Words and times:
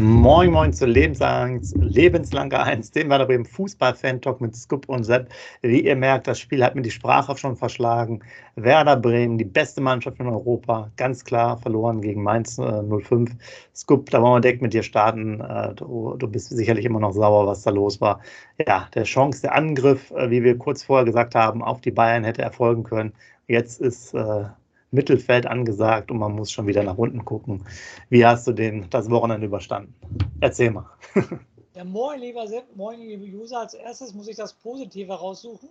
Moin 0.00 0.52
Moin 0.52 0.72
zu 0.72 0.86
Lebenslang, 0.86 1.60
Lebenslange 1.74 2.56
1, 2.56 2.92
dem 2.92 3.10
Werder 3.10 3.26
Bremen 3.26 3.44
Fußball-Fan-Talk 3.44 4.40
mit 4.40 4.54
Scoop 4.54 4.88
und 4.88 5.02
Sepp. 5.02 5.28
Wie 5.62 5.80
ihr 5.80 5.96
merkt, 5.96 6.28
das 6.28 6.38
Spiel 6.38 6.62
hat 6.62 6.76
mir 6.76 6.82
die 6.82 6.92
Sprache 6.92 7.36
schon 7.36 7.56
verschlagen. 7.56 8.20
Werder 8.54 8.96
Bremen, 8.96 9.38
die 9.38 9.44
beste 9.44 9.80
Mannschaft 9.80 10.20
in 10.20 10.28
Europa, 10.28 10.92
ganz 10.96 11.24
klar 11.24 11.58
verloren 11.58 12.00
gegen 12.00 12.22
Mainz 12.22 12.58
äh, 12.58 12.82
05. 12.82 13.32
Scoop, 13.74 14.08
da 14.10 14.22
wollen 14.22 14.36
wir 14.36 14.40
direkt 14.40 14.62
mit 14.62 14.72
dir 14.72 14.84
starten. 14.84 15.40
Äh, 15.40 15.74
du, 15.74 16.14
du, 16.16 16.28
bist 16.28 16.50
sicherlich 16.50 16.84
immer 16.84 17.00
noch 17.00 17.12
sauer, 17.12 17.48
was 17.48 17.62
da 17.62 17.70
los 17.70 18.00
war. 18.00 18.20
Ja, 18.64 18.86
der 18.94 19.02
Chance, 19.02 19.42
der 19.42 19.56
Angriff, 19.56 20.12
äh, 20.12 20.30
wie 20.30 20.44
wir 20.44 20.56
kurz 20.58 20.84
vorher 20.84 21.06
gesagt 21.06 21.34
haben, 21.34 21.60
auf 21.60 21.80
die 21.80 21.90
Bayern 21.90 22.22
hätte 22.22 22.42
erfolgen 22.42 22.84
können. 22.84 23.12
Jetzt 23.48 23.80
ist 23.80 24.14
äh, 24.14 24.44
Mittelfeld 24.90 25.46
angesagt 25.46 26.10
und 26.10 26.18
man 26.18 26.32
muss 26.32 26.50
schon 26.50 26.66
wieder 26.66 26.82
nach 26.82 26.98
unten 26.98 27.24
gucken. 27.24 27.64
Wie 28.08 28.24
hast 28.24 28.46
du 28.46 28.52
den, 28.52 28.88
das 28.90 29.10
Wochenende 29.10 29.46
überstanden? 29.46 29.94
Erzähl 30.40 30.70
mal. 30.70 30.90
Ja, 31.74 31.84
moin, 31.84 32.18
lieber 32.18 32.44
Sepp, 32.48 32.74
moin, 32.74 32.98
liebe 32.98 33.24
User. 33.24 33.60
Als 33.60 33.72
erstes 33.72 34.12
muss 34.12 34.26
ich 34.26 34.34
das 34.34 34.52
Positive 34.52 35.12
raussuchen. 35.12 35.68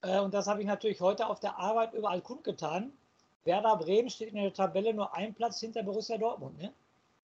Äh, 0.00 0.18
und 0.20 0.32
das 0.32 0.46
habe 0.46 0.62
ich 0.62 0.66
natürlich 0.66 1.02
heute 1.02 1.26
auf 1.26 1.38
der 1.38 1.58
Arbeit 1.58 1.92
überall 1.92 2.22
kundgetan. 2.22 2.94
Werder 3.44 3.76
Bremen 3.76 4.08
steht 4.08 4.30
in 4.30 4.36
der 4.36 4.54
Tabelle 4.54 4.94
nur 4.94 5.14
ein 5.14 5.34
Platz 5.34 5.60
hinter 5.60 5.82
Borussia 5.82 6.16
Dortmund. 6.16 6.56
Ne? 6.56 6.72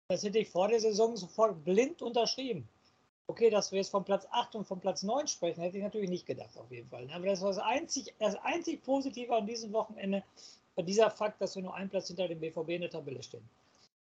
Das 0.06 0.22
hätte 0.22 0.38
ich 0.38 0.48
vor 0.48 0.68
der 0.68 0.78
Saison 0.78 1.16
sofort 1.16 1.64
blind 1.64 2.02
unterschrieben. 2.02 2.68
Okay, 3.26 3.50
dass 3.50 3.72
wir 3.72 3.78
jetzt 3.78 3.90
von 3.90 4.04
Platz 4.04 4.28
8 4.30 4.54
und 4.54 4.66
von 4.66 4.78
Platz 4.78 5.02
9 5.02 5.26
sprechen, 5.26 5.62
hätte 5.62 5.78
ich 5.78 5.82
natürlich 5.82 6.10
nicht 6.10 6.26
gedacht, 6.26 6.56
auf 6.56 6.70
jeden 6.70 6.88
Fall. 6.90 7.08
Aber 7.12 7.26
das 7.26 7.40
war 7.40 7.48
das 7.48 7.58
einzig, 7.58 8.14
das 8.18 8.36
einzig 8.44 8.82
Positive 8.84 9.34
an 9.34 9.46
diesem 9.46 9.72
Wochenende, 9.72 10.22
dieser 10.82 11.10
Fakt, 11.10 11.40
dass 11.40 11.54
wir 11.54 11.62
nur 11.62 11.74
einen 11.74 11.90
Platz 11.90 12.08
hinter 12.08 12.28
dem 12.28 12.40
BVB 12.40 12.70
in 12.70 12.80
der 12.82 12.90
Tabelle 12.90 13.22
stehen. 13.22 13.48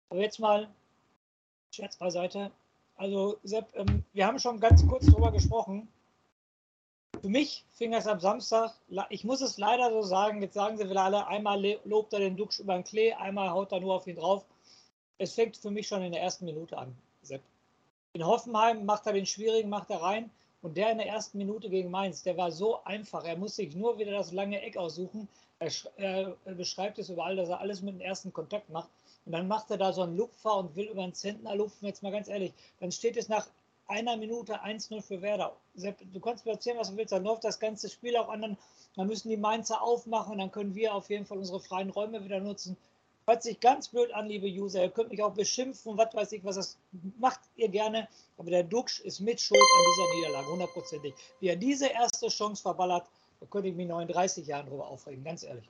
Aber 0.10 0.22
jetzt 0.22 0.40
mal 0.40 0.70
Scherz 1.72 1.96
beiseite. 1.96 2.52
Also, 2.96 3.38
Sepp, 3.44 3.74
ähm, 3.76 4.04
wir 4.14 4.28
haben 4.28 4.40
schon 4.40 4.60
ganz 4.60 4.86
kurz 4.86 5.06
darüber 5.06 5.32
gesprochen. 5.32 5.88
Für 7.22 7.30
mich 7.30 7.66
fing 7.76 7.94
es 7.94 8.08
am 8.08 8.20
Samstag, 8.20 8.74
ich 9.10 9.24
muss 9.24 9.42
es 9.42 9.58
leider 9.58 9.90
so 9.92 10.02
sagen, 10.02 10.42
jetzt 10.42 10.56
sagen 10.56 10.78
sie 10.78 10.90
wieder 10.90 11.04
alle, 11.04 11.28
einmal 11.28 11.62
lobt 11.86 12.14
er 12.14 12.20
den 12.20 12.36
Duxch 12.36 12.60
über 12.60 12.74
den 12.74 12.84
Klee, 12.84 13.14
einmal 13.14 13.52
haut 13.52 13.72
er 13.72 13.80
nur 13.80 13.96
auf 13.96 14.08
ihn 14.08 14.16
drauf. 14.16 14.44
Es 15.18 15.36
fängt 15.36 15.56
für 15.56 15.70
mich 15.70 15.88
schon 15.88 16.02
in 16.02 16.12
der 16.12 16.22
ersten 16.22 16.46
Minute 16.46 16.78
an, 16.78 16.96
Sepp. 17.22 17.42
In 18.14 18.26
Hoffenheim 18.26 18.86
macht 18.86 19.06
er 19.06 19.14
den 19.14 19.26
schwierigen, 19.26 19.70
macht 19.70 19.90
er 19.92 20.02
rein. 20.02 20.32
Und 20.62 20.78
der 20.78 20.92
in 20.92 21.00
der 21.00 21.08
ersten 21.08 21.38
Minute 21.38 21.70
gegen 21.70 21.90
Mainz, 21.90 22.22
der 22.24 22.38
war 22.38 22.52
so 22.52 22.84
einfach. 22.84 23.26
Er 23.26 23.36
musste 23.36 23.64
sich 23.64 23.76
nur 23.76 23.98
wieder 23.98 24.12
das 24.12 24.32
lange 24.32 24.62
Eck 24.62 24.78
aussuchen. 24.78 25.28
Er, 25.60 25.72
er, 25.98 26.54
beschreibt 26.54 27.00
es 27.00 27.10
überall, 27.10 27.36
dass 27.36 27.50
er 27.50 27.60
alles 27.60 27.82
mit 27.82 27.96
dem 27.96 28.02
ersten 28.02 28.32
Kontakt 28.32 28.70
macht. 28.70 28.90
Und 29.26 29.32
dann 29.32 29.48
macht 29.48 29.72
er 29.72 29.78
da 29.78 29.94
so 29.94 30.02
einen 30.02 30.18
Lupfer 30.18 30.58
und 30.58 30.76
will 30.76 30.88
über 30.88 31.04
einen 31.04 31.14
Zentner 31.14 31.56
lupfen. 31.56 31.88
Jetzt 31.88 32.04
mal 32.04 32.12
ganz 32.12 32.28
ehrlich, 32.28 32.54
dann 32.80 32.92
steht 32.92 33.18
es 33.18 33.28
nach 33.28 33.48
einer 33.88 34.18
Minute 34.18 34.64
1-0 34.64 35.02
für 35.02 35.22
Werder. 35.22 35.56
Du 35.76 36.20
kannst 36.20 36.46
mir 36.46 36.54
erzählen, 36.54 36.78
was 36.78 36.90
du 36.90 36.98
willst. 36.98 37.12
Dann 37.12 37.24
läuft 37.24 37.44
das 37.44 37.60
ganze 37.60 37.90
Spiel 37.90 38.16
auch 38.16 38.30
an. 38.30 38.58
Dann 38.96 39.08
müssen 39.08 39.30
die 39.30 39.38
Mainzer 39.38 39.82
aufmachen 39.82 40.38
dann 40.38 40.52
können 40.52 40.76
wir 40.76 40.94
auf 40.94 41.10
jeden 41.10 41.26
Fall 41.26 41.38
unsere 41.38 41.60
freien 41.60 41.90
Räume 41.90 42.24
wieder 42.24 42.40
nutzen. 42.40 42.78
Hört 43.32 43.44
sich 43.44 43.62
ganz 43.62 43.88
blöd 43.88 44.14
an, 44.14 44.28
liebe 44.28 44.46
User. 44.46 44.84
Ihr 44.84 44.90
könnt 44.90 45.10
mich 45.10 45.24
auch 45.24 45.34
beschimpfen, 45.34 45.98
was 45.98 46.14
weiß 46.14 46.34
ich, 46.34 46.44
was 46.44 46.58
das 46.58 46.78
macht 47.18 47.40
ihr 47.56 47.70
gerne. 47.70 48.10
Aber 48.38 48.50
der 48.50 48.64
Duxch 48.64 49.00
ist 49.00 49.22
mit 49.22 49.40
Schuld 49.40 49.62
an 49.62 49.84
dieser 49.90 50.16
Niederlage, 50.16 50.52
hundertprozentig. 50.52 51.14
Wie 51.40 51.48
er 51.48 51.56
diese 51.56 51.88
erste 51.88 52.28
Chance 52.28 52.62
verballert, 52.62 53.08
da 53.40 53.46
könnte 53.46 53.70
ich 53.70 53.76
mich 53.76 53.88
noch 53.88 54.02
in 54.02 54.10
30 54.10 54.46
Jahren 54.46 54.68
drüber 54.68 54.86
aufregen, 54.86 55.24
ganz 55.24 55.44
ehrlich. 55.44 55.64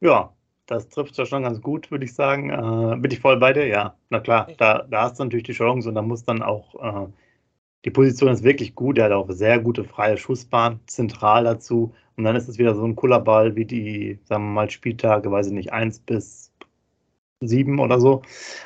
Ja, 0.00 0.30
das 0.66 0.90
trifft 0.90 1.16
ja 1.16 1.24
schon 1.24 1.44
ganz 1.44 1.62
gut, 1.62 1.90
würde 1.90 2.04
ich 2.04 2.12
sagen. 2.12 2.50
Äh, 2.50 2.96
bin 2.98 3.10
ich 3.10 3.20
voll 3.20 3.38
bei 3.38 3.54
dir? 3.54 3.66
Ja, 3.66 3.96
na 4.10 4.20
klar, 4.20 4.48
da, 4.58 4.82
da 4.82 5.04
hast 5.04 5.18
du 5.18 5.24
natürlich 5.24 5.46
die 5.46 5.54
Chance 5.54 5.88
und 5.88 5.94
da 5.94 6.02
muss 6.02 6.22
dann 6.22 6.42
auch, 6.42 6.74
äh, 6.74 7.08
die 7.86 7.90
Position 7.92 8.32
ist 8.32 8.42
wirklich 8.42 8.74
gut. 8.74 8.98
Er 8.98 9.04
hat 9.06 9.12
auch 9.12 9.30
sehr 9.30 9.60
gute 9.60 9.84
freie 9.84 10.18
Schussbahn, 10.18 10.80
zentral 10.86 11.44
dazu. 11.44 11.94
Und 12.16 12.24
dann 12.24 12.34
ist 12.34 12.48
es 12.48 12.58
wieder 12.58 12.74
so 12.74 12.84
ein 12.84 12.96
cooler 12.96 13.20
Ball 13.20 13.54
wie 13.54 13.64
die, 13.64 14.18
sagen 14.24 14.44
wir 14.44 14.52
mal, 14.52 14.70
Spieltage, 14.70 15.30
weiß 15.30 15.46
ich 15.46 15.52
nicht, 15.52 15.72
1 15.72 16.00
bis 16.00 16.52
7 17.40 17.78
oder 17.78 18.00
so. 18.00 18.22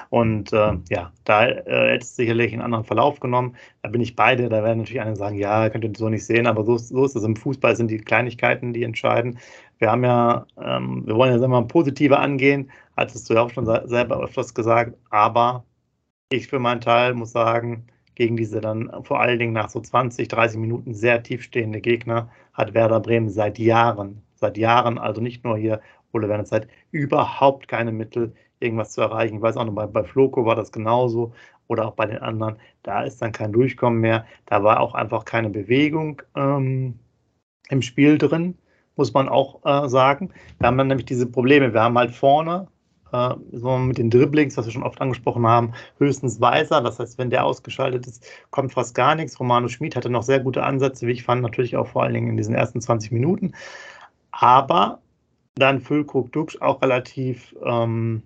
Und 0.08 0.54
äh, 0.54 0.78
ja, 0.88 1.12
da 1.24 1.46
äh, 1.46 1.92
hätte 1.92 2.04
es 2.04 2.16
sicherlich 2.16 2.54
einen 2.54 2.62
anderen 2.62 2.84
Verlauf 2.86 3.20
genommen. 3.20 3.56
Da 3.82 3.90
bin 3.90 4.00
ich 4.00 4.16
beide. 4.16 4.48
Da 4.48 4.64
werden 4.64 4.78
natürlich 4.78 5.02
einige 5.02 5.16
sagen, 5.16 5.36
ja, 5.36 5.68
könnt 5.68 5.84
ihr 5.84 5.92
so 5.94 6.08
nicht 6.08 6.24
sehen, 6.24 6.46
aber 6.46 6.64
so, 6.64 6.78
so 6.78 7.04
ist 7.04 7.14
es 7.14 7.24
im 7.24 7.36
Fußball, 7.36 7.76
sind 7.76 7.90
die 7.90 7.98
Kleinigkeiten, 7.98 8.72
die 8.72 8.84
entscheiden. 8.84 9.38
Wir 9.78 9.90
haben 9.90 10.04
ja, 10.04 10.46
ähm, 10.58 11.02
wir 11.06 11.14
wollen 11.14 11.38
ja 11.38 11.48
mal 11.48 11.62
positiver 11.66 12.20
angehen, 12.20 12.70
hattest 12.96 13.28
du 13.28 13.34
ja 13.34 13.42
auch 13.42 13.50
schon 13.50 13.66
selber 13.66 14.22
öfters 14.22 14.54
gesagt, 14.54 14.96
aber 15.10 15.64
ich 16.30 16.48
für 16.48 16.58
meinen 16.58 16.80
Teil 16.80 17.12
muss 17.14 17.32
sagen, 17.32 17.86
gegen 18.20 18.36
diese 18.36 18.60
dann 18.60 18.90
vor 19.02 19.18
allen 19.18 19.38
Dingen 19.38 19.54
nach 19.54 19.70
so 19.70 19.80
20, 19.80 20.28
30 20.28 20.60
Minuten 20.60 20.92
sehr 20.92 21.22
tiefstehende 21.22 21.80
Gegner 21.80 22.28
hat 22.52 22.74
Werder 22.74 23.00
Bremen 23.00 23.30
seit 23.30 23.58
Jahren, 23.58 24.20
seit 24.34 24.58
Jahren, 24.58 24.98
also 24.98 25.22
nicht 25.22 25.42
nur 25.42 25.56
hier 25.56 25.80
Ole 26.12 26.28
Werner 26.28 26.44
Zeit, 26.44 26.68
überhaupt 26.90 27.66
keine 27.66 27.92
Mittel, 27.92 28.34
irgendwas 28.58 28.92
zu 28.92 29.00
erreichen. 29.00 29.36
Ich 29.36 29.40
weiß 29.40 29.56
auch 29.56 29.64
noch, 29.64 29.72
bei, 29.72 29.86
bei 29.86 30.04
Floco 30.04 30.44
war 30.44 30.54
das 30.54 30.70
genauso 30.70 31.32
oder 31.66 31.86
auch 31.88 31.94
bei 31.94 32.04
den 32.04 32.18
anderen. 32.18 32.56
Da 32.82 33.04
ist 33.04 33.22
dann 33.22 33.32
kein 33.32 33.52
Durchkommen 33.52 34.02
mehr. 34.02 34.26
Da 34.44 34.62
war 34.62 34.80
auch 34.80 34.92
einfach 34.92 35.24
keine 35.24 35.48
Bewegung 35.48 36.20
ähm, 36.36 36.98
im 37.70 37.80
Spiel 37.80 38.18
drin, 38.18 38.58
muss 38.96 39.14
man 39.14 39.30
auch 39.30 39.64
äh, 39.64 39.88
sagen. 39.88 40.28
Wir 40.58 40.66
haben 40.66 40.76
dann 40.76 40.88
nämlich 40.88 41.06
diese 41.06 41.26
Probleme. 41.26 41.72
Wir 41.72 41.80
haben 41.80 41.96
halt 41.96 42.10
vorne 42.10 42.68
äh, 43.12 43.34
so 43.52 43.76
mit 43.78 43.98
den 43.98 44.10
Dribblings, 44.10 44.56
was 44.56 44.66
wir 44.66 44.72
schon 44.72 44.82
oft 44.82 45.00
angesprochen 45.00 45.46
haben, 45.46 45.72
höchstens 45.98 46.40
Weiser. 46.40 46.80
Das 46.80 46.98
heißt, 46.98 47.18
wenn 47.18 47.30
der 47.30 47.44
ausgeschaltet 47.44 48.06
ist, 48.06 48.26
kommt 48.50 48.72
fast 48.72 48.94
gar 48.94 49.14
nichts. 49.14 49.38
Romano 49.38 49.68
Schmid 49.68 49.96
hatte 49.96 50.10
noch 50.10 50.22
sehr 50.22 50.40
gute 50.40 50.62
Ansätze, 50.62 51.06
wie 51.06 51.12
ich 51.12 51.24
fand, 51.24 51.42
natürlich 51.42 51.76
auch 51.76 51.86
vor 51.86 52.02
allen 52.02 52.14
Dingen 52.14 52.28
in 52.30 52.36
diesen 52.36 52.54
ersten 52.54 52.80
20 52.80 53.12
Minuten. 53.12 53.52
Aber 54.30 55.00
dann 55.54 55.80
Füllkrug 55.80 56.32
Dux 56.32 56.60
auch 56.60 56.80
relativ 56.82 57.54
ähm, 57.64 58.22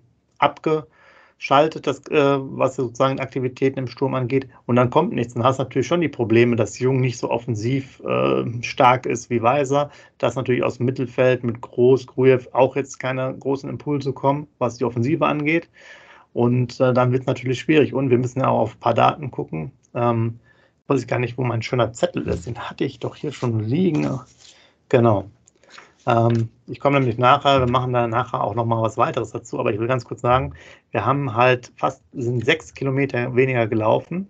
abgeschaltet, 1.35 1.87
das, 1.87 1.99
äh, 2.07 2.37
was 2.39 2.75
sozusagen 2.75 3.19
Aktivitäten 3.19 3.79
im 3.79 3.87
Sturm 3.87 4.15
angeht. 4.15 4.47
Und 4.65 4.75
dann 4.75 4.89
kommt 4.89 5.13
nichts. 5.13 5.33
Dann 5.33 5.43
hast 5.43 5.59
du 5.59 5.63
natürlich 5.63 5.87
schon 5.87 6.01
die 6.01 6.09
Probleme, 6.09 6.55
dass 6.55 6.79
Jung 6.79 7.01
nicht 7.01 7.17
so 7.17 7.29
offensiv 7.29 8.01
äh, 8.01 8.63
stark 8.63 9.05
ist 9.05 9.29
wie 9.29 9.41
Weiser, 9.41 9.91
dass 10.17 10.35
natürlich 10.35 10.63
aus 10.63 10.77
dem 10.77 10.85
Mittelfeld 10.85 11.43
mit 11.43 11.61
Groß, 11.61 12.07
Grujew 12.07 12.39
auch 12.53 12.75
jetzt 12.75 12.99
keine 12.99 13.35
großen 13.37 13.69
Impulse 13.69 14.13
kommen, 14.13 14.47
was 14.59 14.77
die 14.77 14.85
Offensive 14.85 15.25
angeht. 15.25 15.69
Und 16.33 16.79
äh, 16.79 16.93
dann 16.93 17.11
wird 17.11 17.21
es 17.21 17.27
natürlich 17.27 17.59
schwierig. 17.59 17.93
Und 17.93 18.09
wir 18.09 18.17
müssen 18.17 18.39
ja 18.39 18.47
auch 18.47 18.61
auf 18.61 18.75
ein 18.75 18.79
paar 18.79 18.93
Daten 18.93 19.31
gucken. 19.31 19.71
Ähm, 19.93 20.39
weiß 20.87 21.01
ich 21.01 21.07
gar 21.07 21.19
nicht, 21.19 21.37
wo 21.37 21.43
mein 21.43 21.61
schöner 21.61 21.93
Zettel 21.93 22.27
ist. 22.27 22.45
Den 22.45 22.59
hatte 22.59 22.83
ich 22.83 22.99
doch 22.99 23.15
hier 23.15 23.31
schon 23.31 23.61
liegen. 23.61 24.19
Genau. 24.89 25.25
Ähm, 26.07 26.49
ich 26.67 26.79
komme 26.79 26.99
nämlich 26.99 27.17
nachher, 27.17 27.59
wir 27.59 27.71
machen 27.71 27.93
da 27.93 28.07
nachher 28.07 28.43
auch 28.43 28.55
noch 28.55 28.65
mal 28.65 28.81
was 28.81 28.97
weiteres 28.97 29.31
dazu, 29.31 29.59
aber 29.59 29.73
ich 29.73 29.79
will 29.79 29.87
ganz 29.87 30.05
kurz 30.05 30.21
sagen, 30.21 30.53
wir 30.91 31.05
haben 31.05 31.35
halt 31.35 31.71
fast, 31.77 32.03
sind 32.13 32.45
sechs 32.45 32.73
Kilometer 32.73 33.35
weniger 33.35 33.67
gelaufen, 33.67 34.29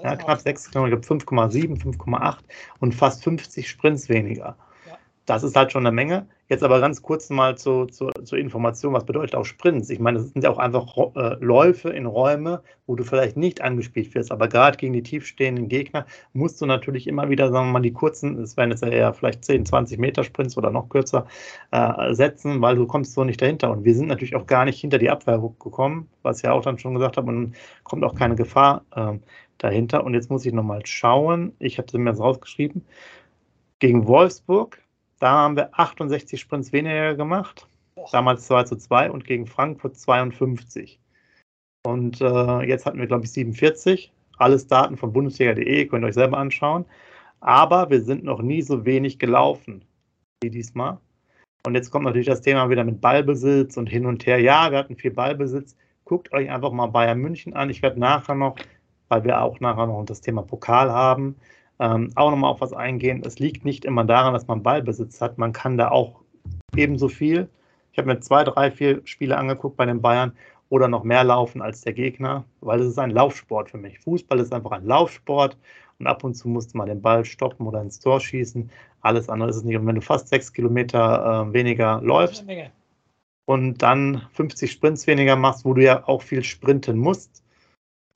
ja, 0.00 0.16
knapp 0.16 0.40
sechs 0.40 0.70
Kilometer, 0.70 0.96
5,7, 0.98 1.80
5,8 1.82 2.38
und 2.80 2.94
fast 2.94 3.24
50 3.24 3.68
Sprints 3.68 4.08
weniger. 4.08 4.56
Ja. 4.86 4.98
das 5.26 5.42
ist 5.42 5.56
halt 5.56 5.72
schon 5.72 5.86
eine 5.86 5.94
Menge. 5.94 6.26
Jetzt 6.48 6.62
aber 6.62 6.78
ganz 6.78 7.00
kurz 7.00 7.30
mal 7.30 7.56
zu, 7.56 7.86
zu, 7.86 8.10
zur 8.22 8.36
Information, 8.38 8.92
was 8.92 9.06
bedeutet 9.06 9.34
auch 9.34 9.46
Sprints? 9.46 9.88
Ich 9.88 9.98
meine, 9.98 10.18
das 10.18 10.28
sind 10.28 10.44
ja 10.44 10.50
auch 10.50 10.58
einfach 10.58 10.86
äh, 11.16 11.36
Läufe 11.42 11.88
in 11.88 12.04
Räume, 12.04 12.62
wo 12.86 12.96
du 12.96 13.02
vielleicht 13.02 13.38
nicht 13.38 13.62
angespielt 13.62 14.14
wirst, 14.14 14.30
aber 14.30 14.46
gerade 14.48 14.76
gegen 14.76 14.92
die 14.92 15.02
tiefstehenden 15.02 15.68
Gegner 15.68 16.04
musst 16.34 16.60
du 16.60 16.66
natürlich 16.66 17.06
immer 17.06 17.30
wieder, 17.30 17.50
sagen 17.50 17.68
wir 17.68 17.72
mal, 17.72 17.80
die 17.80 17.94
kurzen, 17.94 18.38
es 18.42 18.58
werden 18.58 18.72
jetzt 18.72 18.82
ja 18.82 18.88
eher 18.88 19.14
vielleicht 19.14 19.42
10, 19.42 19.64
20 19.64 19.98
Meter 19.98 20.22
Sprints 20.22 20.58
oder 20.58 20.70
noch 20.70 20.90
kürzer, 20.90 21.26
äh, 21.70 22.12
setzen, 22.12 22.60
weil 22.60 22.76
du 22.76 22.86
kommst 22.86 23.14
so 23.14 23.24
nicht 23.24 23.40
dahinter. 23.40 23.70
Und 23.70 23.84
wir 23.84 23.94
sind 23.94 24.08
natürlich 24.08 24.36
auch 24.36 24.46
gar 24.46 24.66
nicht 24.66 24.78
hinter 24.78 24.98
die 24.98 25.08
Abwehr 25.08 25.38
gekommen, 25.38 26.10
was 26.22 26.38
ich 26.38 26.42
ja 26.44 26.52
auch 26.52 26.62
dann 26.62 26.78
schon 26.78 26.92
gesagt 26.92 27.16
habe, 27.16 27.28
und 27.28 27.54
kommt 27.84 28.04
auch 28.04 28.14
keine 28.14 28.36
Gefahr 28.36 28.84
äh, 28.94 29.14
dahinter. 29.56 30.04
Und 30.04 30.12
jetzt 30.12 30.30
muss 30.30 30.44
ich 30.44 30.52
nochmal 30.52 30.84
schauen, 30.84 31.52
ich 31.58 31.78
hatte 31.78 31.96
mir 31.98 32.10
das 32.10 32.20
rausgeschrieben, 32.20 32.84
gegen 33.78 34.06
Wolfsburg 34.06 34.83
da 35.20 35.30
haben 35.30 35.56
wir 35.56 35.78
68 35.78 36.40
Sprints 36.40 36.72
weniger 36.72 37.14
gemacht. 37.14 37.68
Damals 38.12 38.46
2 38.46 38.64
zu 38.64 38.76
2 38.76 39.10
und 39.10 39.24
gegen 39.24 39.46
Frankfurt 39.46 39.96
52. 39.96 41.00
Und 41.86 42.20
äh, 42.20 42.62
jetzt 42.62 42.86
hatten 42.86 42.98
wir, 42.98 43.06
glaube 43.06 43.24
ich, 43.24 43.32
47. 43.32 44.12
Alles 44.38 44.66
Daten 44.66 44.96
von 44.96 45.12
Bundesliga.de, 45.12 45.86
könnt 45.86 46.04
ihr 46.04 46.08
euch 46.08 46.14
selber 46.14 46.38
anschauen. 46.38 46.84
Aber 47.40 47.90
wir 47.90 48.02
sind 48.02 48.24
noch 48.24 48.42
nie 48.42 48.62
so 48.62 48.84
wenig 48.84 49.18
gelaufen 49.18 49.84
wie 50.42 50.50
diesmal. 50.50 50.98
Und 51.66 51.74
jetzt 51.74 51.90
kommt 51.90 52.04
natürlich 52.04 52.26
das 52.26 52.42
Thema 52.42 52.68
wieder 52.68 52.84
mit 52.84 53.00
Ballbesitz 53.00 53.76
und 53.76 53.86
hin 53.86 54.06
und 54.06 54.26
her. 54.26 54.38
Ja, 54.40 54.70
wir 54.70 54.78
hatten 54.78 54.96
viel 54.96 55.10
Ballbesitz. 55.10 55.76
Guckt 56.04 56.32
euch 56.32 56.50
einfach 56.50 56.72
mal 56.72 56.88
Bayern 56.88 57.18
München 57.18 57.54
an. 57.54 57.70
Ich 57.70 57.80
werde 57.80 57.98
nachher 57.98 58.34
noch, 58.34 58.56
weil 59.08 59.24
wir 59.24 59.40
auch 59.40 59.60
nachher 59.60 59.86
noch 59.86 60.04
das 60.04 60.20
Thema 60.20 60.42
Pokal 60.42 60.90
haben, 60.90 61.36
ähm, 61.80 62.10
auch 62.14 62.30
nochmal 62.30 62.50
auf 62.50 62.60
was 62.60 62.72
eingehen. 62.72 63.22
Es 63.24 63.38
liegt 63.38 63.64
nicht 63.64 63.84
immer 63.84 64.04
daran, 64.04 64.34
dass 64.34 64.46
man 64.46 64.62
Ballbesitz 64.62 65.20
hat. 65.20 65.38
Man 65.38 65.52
kann 65.52 65.76
da 65.76 65.90
auch 65.90 66.20
ebenso 66.76 67.08
viel. 67.08 67.48
Ich 67.92 67.98
habe 67.98 68.08
mir 68.08 68.20
zwei, 68.20 68.44
drei, 68.44 68.70
vier 68.70 69.00
Spiele 69.04 69.36
angeguckt 69.36 69.76
bei 69.76 69.86
den 69.86 70.02
Bayern 70.02 70.32
oder 70.68 70.88
noch 70.88 71.04
mehr 71.04 71.24
laufen 71.24 71.62
als 71.62 71.82
der 71.82 71.92
Gegner, 71.92 72.44
weil 72.60 72.80
es 72.80 72.88
ist 72.88 72.98
ein 72.98 73.10
Laufsport 73.10 73.70
für 73.70 73.78
mich. 73.78 74.00
Fußball 74.00 74.40
ist 74.40 74.52
einfach 74.52 74.72
ein 74.72 74.84
Laufsport 74.84 75.56
und 75.98 76.06
ab 76.06 76.24
und 76.24 76.34
zu 76.34 76.48
musst 76.48 76.74
du 76.74 76.78
mal 76.78 76.86
den 76.86 77.00
Ball 77.00 77.24
stoppen 77.24 77.66
oder 77.66 77.80
ins 77.80 78.00
Tor 78.00 78.20
schießen. 78.20 78.70
Alles 79.00 79.28
andere 79.28 79.50
ist 79.50 79.56
es 79.56 79.64
nicht. 79.64 79.76
Und 79.76 79.86
wenn 79.86 79.94
du 79.94 80.00
fast 80.00 80.28
sechs 80.28 80.52
Kilometer 80.52 81.48
äh, 81.48 81.52
weniger 81.52 82.00
läufst 82.02 82.44
und 83.46 83.82
dann 83.82 84.22
50 84.32 84.70
Sprints 84.72 85.06
weniger 85.06 85.36
machst, 85.36 85.64
wo 85.64 85.74
du 85.74 85.82
ja 85.82 86.06
auch 86.08 86.22
viel 86.22 86.42
sprinten 86.42 86.98
musst, 86.98 87.44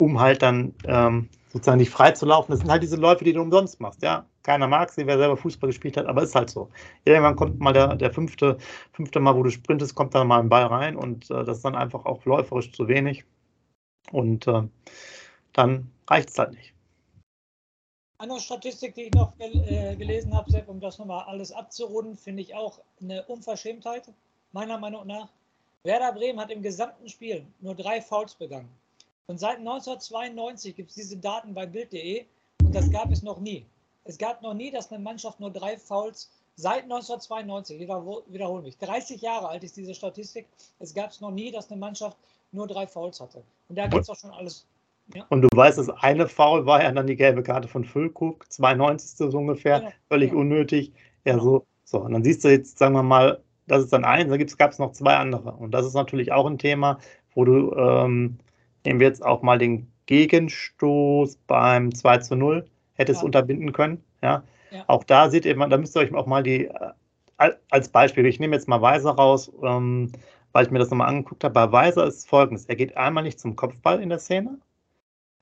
um 0.01 0.19
halt 0.19 0.43
dann 0.43 0.75
ähm, 0.85 1.29
sozusagen 1.53 1.79
nicht 1.79 1.91
frei 1.91 2.13
zu 2.13 2.27
laufen. 2.27 2.53
Das 2.53 2.61
sind 2.61 2.71
halt 2.71 2.83
diese 2.83 2.97
Läufe, 2.97 3.25
die 3.25 3.33
du 3.33 3.41
umsonst 3.41 3.81
machst. 3.81 4.03
Ja, 4.03 4.27
keiner 4.43 4.69
mag 4.69 4.91
sie, 4.91 5.07
wer 5.07 5.19
selber 5.19 5.37
Fußball 5.37 5.69
gespielt 5.69 5.97
hat, 5.97 6.07
aber 6.07 6.23
ist 6.23 6.35
halt 6.35 6.51
so. 6.51 6.71
Irgendwann 7.05 7.37
kommt 7.37 7.61
mal 7.61 7.73
der, 7.73 7.97
der 7.97 8.13
fünfte, 8.13 8.59
fünfte 8.93 9.21
Mal, 9.21 9.35
wo 9.35 9.43
du 9.43 9.51
sprintest, 9.51 9.95
kommt 9.95 10.15
dann 10.15 10.27
mal 10.27 10.41
ein 10.41 10.49
Ball 10.49 10.67
rein 10.67 10.97
und 10.97 11.31
äh, 11.31 11.45
das 11.45 11.59
ist 11.59 11.65
dann 11.65 11.75
einfach 11.75 12.05
auch 12.05 12.25
läuferisch 12.25 12.73
zu 12.73 12.89
wenig. 12.89 13.25
Und 14.13 14.47
äh, 14.47 14.63
dann 15.53 15.91
reicht 16.09 16.31
es 16.31 16.39
halt 16.39 16.53
nicht. 16.53 16.75
Eine 18.21 18.41
Statistik, 18.41 18.95
die 18.95 19.03
ich 19.03 19.15
noch 19.15 19.37
gel 19.39 19.63
äh, 19.69 19.97
gelesen 19.97 20.35
habe, 20.35 20.51
Sepp, 20.51 20.69
um 20.69 20.81
das 20.81 20.99
nochmal 20.99 21.25
alles 21.27 21.53
abzurunden, 21.53 22.17
finde 22.17 22.43
ich 22.43 22.55
auch 22.55 22.81
eine 23.01 23.25
Unverschämtheit, 23.27 24.11
meiner 24.53 24.77
Meinung 24.79 25.07
nach. 25.07 25.29
Werder 25.85 26.13
Bremen 26.13 26.41
hat 26.41 26.51
im 26.51 26.63
gesamten 26.63 27.09
Spiel 27.09 27.47
nur 27.61 27.77
drei 27.77 28.03
Fouls 28.03 28.35
begangen. 28.35 28.69
Und 29.29 29.39
seit 29.39 29.59
1992 29.59 30.75
gibt 30.75 30.89
es 30.89 30.97
diese 30.97 31.19
Daten 31.19 31.53
bei 31.53 31.67
Bild.de 31.67 32.25
und 32.63 32.75
das 32.75 32.91
gab 32.91 33.13
es 33.13 33.23
noch 33.23 33.41
nie. 33.41 33.67
Es 34.05 34.17
gab 34.17 34.41
noch 34.43 34.55
nie, 34.55 34.71
dass 34.71 34.91
eine 34.91 35.03
Mannschaft 35.03 35.39
nur 35.39 35.51
drei 35.51 35.77
Fouls 35.77 36.31
seit 36.57 36.85
1992, 36.85 37.79
ich 37.79 37.89
wiederhole 37.89 38.63
mich, 38.63 38.79
30 38.79 39.21
Jahre 39.21 39.49
alt 39.49 39.63
ist 39.65 39.77
diese 39.77 39.95
Statistik. 39.95 40.47
Es 40.79 40.95
gab 40.95 41.11
es 41.11 41.21
noch 41.21 41.31
nie, 41.31 41.53
dass 41.53 41.71
eine 41.71 41.79
Mannschaft 41.79 42.17
nur 42.53 42.67
drei 42.67 42.87
Fouls 42.87 43.21
hatte. 43.21 43.43
Und 43.69 43.77
da 43.77 43.87
gibt 43.87 44.03
es 44.03 44.09
auch 44.09 44.17
schon 44.17 44.31
alles. 44.31 44.67
Ja. 45.15 45.27
Und 45.29 45.43
du 45.43 45.49
weißt, 45.55 45.77
das 45.77 45.91
eine 45.91 46.27
Foul 46.27 46.65
war 46.65 46.83
ja 46.83 46.91
dann 46.91 47.07
die 47.07 47.17
gelbe 47.17 47.43
Karte 47.43 47.69
von 47.69 47.85
Füllkrug, 47.85 48.51
92. 48.51 49.31
so 49.31 49.39
ungefähr, 49.39 49.81
genau. 49.81 49.93
völlig 50.09 50.31
genau. 50.31 50.41
unnötig. 50.41 50.93
Ja, 51.27 51.35
genau. 51.35 51.45
so, 51.45 51.67
so. 51.85 52.01
Und 52.01 52.13
dann 52.13 52.25
siehst 52.25 52.45
du 52.45 52.49
jetzt, 52.49 52.79
sagen 52.79 52.95
wir 52.95 53.03
mal, 53.03 53.43
das 53.67 53.85
ist 53.85 53.93
dann 53.93 54.05
eins, 54.07 54.31
da 54.31 54.39
gab 54.57 54.71
es 54.71 54.79
noch 54.79 54.93
zwei 54.93 55.17
andere. 55.17 55.53
Und 55.53 55.73
das 55.73 55.85
ist 55.85 55.95
natürlich 55.95 56.33
auch 56.33 56.47
ein 56.47 56.57
Thema, 56.57 56.99
wo 57.35 57.45
du 57.45 57.75
ähm, 57.77 58.39
Nehmen 58.85 59.01
wir 59.01 59.07
jetzt 59.07 59.25
auch 59.25 59.43
mal 59.43 59.59
den 59.59 59.91
Gegenstoß 60.07 61.37
beim 61.47 61.95
2 61.95 62.19
zu 62.19 62.37
0, 62.37 62.67
hätte 62.95 63.13
es 63.13 63.19
ja. 63.19 63.25
unterbinden 63.25 63.73
können. 63.73 64.03
Ja? 64.23 64.43
ja? 64.71 64.85
Auch 64.87 65.05
da 65.05 65.31
seht 65.31 65.45
ihr, 65.45 65.55
da 65.55 65.77
müsst 65.77 65.97
ihr 65.97 66.01
euch 66.01 66.15
auch 66.15 66.27
mal 66.27 66.43
die, 66.43 66.67
äh, 66.67 67.53
als 67.71 67.89
Beispiel, 67.89 68.27
ich 68.27 68.41
nehme 68.41 68.57
jetzt 68.57 68.69
mal 68.69 68.83
Weiser 68.83 69.13
raus, 69.13 69.53
ähm, 69.63 70.11
weil 70.53 70.65
ich 70.65 70.71
mir 70.71 70.79
das 70.79 70.91
nochmal 70.91 71.09
angeguckt 71.09 71.45
habe. 71.45 71.55
Bei 71.55 71.73
Weiser 71.73 72.07
ist 72.07 72.29
folgendes: 72.29 72.67
Er 72.67 72.77
geht 72.77 72.97
einmal 72.97 73.23
nicht 73.23 73.39
zum 73.39 73.55
Kopfball 73.55 74.01
in 74.01 74.09
der 74.09 74.19
Szene, 74.19 74.59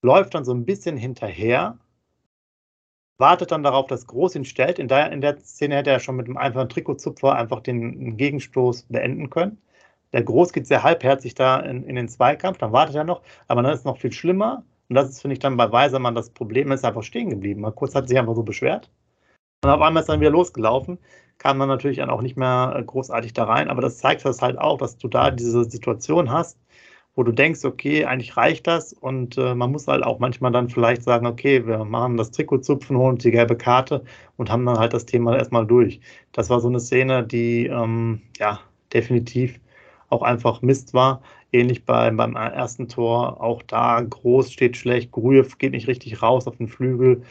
läuft 0.02 0.34
dann 0.34 0.44
so 0.44 0.52
ein 0.52 0.64
bisschen 0.64 0.96
hinterher, 0.96 1.78
wartet 3.18 3.50
dann 3.50 3.62
darauf, 3.62 3.86
dass 3.86 4.06
Groß 4.06 4.34
ihn 4.34 4.44
stellt. 4.44 4.78
In 4.78 4.88
der, 4.88 5.12
in 5.12 5.20
der 5.20 5.38
Szene 5.38 5.76
hätte 5.76 5.90
er 5.90 6.00
schon 6.00 6.16
mit 6.16 6.26
einem 6.26 6.36
einfachen 6.36 6.68
Trikotzupfer 6.68 7.34
einfach 7.34 7.60
den 7.60 8.16
Gegenstoß 8.16 8.86
beenden 8.88 9.30
können. 9.30 9.58
Der 10.12 10.22
Groß 10.22 10.52
geht 10.52 10.66
sehr 10.66 10.82
halbherzig 10.82 11.34
da 11.34 11.60
in, 11.60 11.82
in 11.84 11.96
den 11.96 12.08
Zweikampf, 12.08 12.58
dann 12.58 12.72
wartet 12.72 12.96
er 12.96 13.04
noch, 13.04 13.22
aber 13.48 13.62
dann 13.62 13.72
ist 13.72 13.80
es 13.80 13.84
noch 13.84 13.98
viel 13.98 14.12
schlimmer. 14.12 14.64
Und 14.88 14.94
das 14.94 15.10
ist, 15.10 15.20
finde 15.20 15.34
ich, 15.34 15.40
dann 15.40 15.56
bei 15.56 15.70
Weisermann 15.72 16.14
das 16.14 16.30
Problem, 16.30 16.70
ist 16.72 16.84
einfach 16.84 17.02
stehen 17.02 17.30
geblieben. 17.30 17.60
Mal 17.60 17.72
kurz 17.72 17.94
hat 17.94 18.08
sich 18.08 18.18
einfach 18.18 18.36
so 18.36 18.42
beschwert. 18.42 18.90
Und 19.64 19.70
auf 19.70 19.80
einmal 19.80 20.02
ist 20.02 20.08
dann 20.08 20.20
wieder 20.20 20.30
losgelaufen, 20.30 20.98
kam 21.38 21.58
dann 21.58 21.68
natürlich 21.68 21.98
dann 21.98 22.10
auch 22.10 22.22
nicht 22.22 22.36
mehr 22.36 22.82
großartig 22.86 23.32
da 23.32 23.44
rein. 23.44 23.68
Aber 23.68 23.82
das 23.82 23.98
zeigt 23.98 24.24
das 24.24 24.42
halt 24.42 24.58
auch, 24.58 24.78
dass 24.78 24.96
du 24.96 25.08
da 25.08 25.30
diese 25.30 25.64
Situation 25.64 26.30
hast, 26.30 26.58
wo 27.16 27.24
du 27.24 27.32
denkst, 27.32 27.64
okay, 27.64 28.04
eigentlich 28.04 28.36
reicht 28.36 28.66
das. 28.68 28.92
Und 28.92 29.38
äh, 29.38 29.54
man 29.54 29.72
muss 29.72 29.88
halt 29.88 30.04
auch 30.04 30.20
manchmal 30.20 30.52
dann 30.52 30.68
vielleicht 30.68 31.02
sagen, 31.02 31.26
okay, 31.26 31.66
wir 31.66 31.84
machen 31.84 32.16
das 32.16 32.30
Trikot 32.30 32.58
zupfen, 32.58 32.96
holen 32.96 33.18
die 33.18 33.32
gelbe 33.32 33.56
Karte 33.56 34.04
und 34.36 34.50
haben 34.52 34.64
dann 34.66 34.78
halt 34.78 34.92
das 34.92 35.06
Thema 35.06 35.36
erstmal 35.36 35.66
durch. 35.66 36.00
Das 36.32 36.48
war 36.50 36.60
so 36.60 36.68
eine 36.68 36.80
Szene, 36.80 37.26
die 37.26 37.66
ähm, 37.66 38.22
ja 38.38 38.60
definitiv 38.92 39.58
auch 40.08 40.22
einfach 40.22 40.62
Mist 40.62 40.94
war. 40.94 41.22
Ähnlich 41.52 41.84
bei, 41.84 42.10
beim 42.10 42.36
ersten 42.36 42.88
Tor, 42.88 43.40
auch 43.40 43.62
da 43.62 44.00
groß 44.00 44.52
steht 44.52 44.76
schlecht, 44.76 45.12
Grujew 45.12 45.46
geht 45.58 45.72
nicht 45.72 45.88
richtig 45.88 46.22
raus 46.22 46.46
auf 46.46 46.56
den 46.56 46.68
Flügel. 46.68 47.22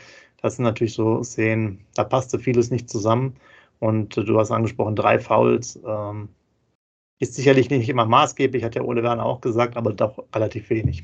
Das 0.42 0.56
sind 0.56 0.66
natürlich 0.66 0.94
so 0.94 1.24
Szenen, 1.24 1.86
da 1.96 2.04
passte 2.04 2.40
vieles 2.40 2.72
nicht 2.72 2.90
zusammen. 2.90 3.36
Und 3.80 4.16
du 4.16 4.40
hast 4.40 4.52
angesprochen, 4.52 4.96
drei 4.96 5.20
Fouls. 5.20 5.80
Ähm, 5.86 6.30
ist 7.20 7.34
sicherlich 7.36 7.70
nicht 7.70 7.90
immer 7.90 8.06
maßgeblich, 8.06 8.64
hat 8.64 8.76
der 8.76 8.86
Ole 8.86 9.04
Werner 9.04 9.26
auch 9.26 9.42
gesagt, 9.42 9.78
aber 9.78 9.94
doch 9.94 10.24
relativ 10.34 10.70
wenig. 10.70 11.04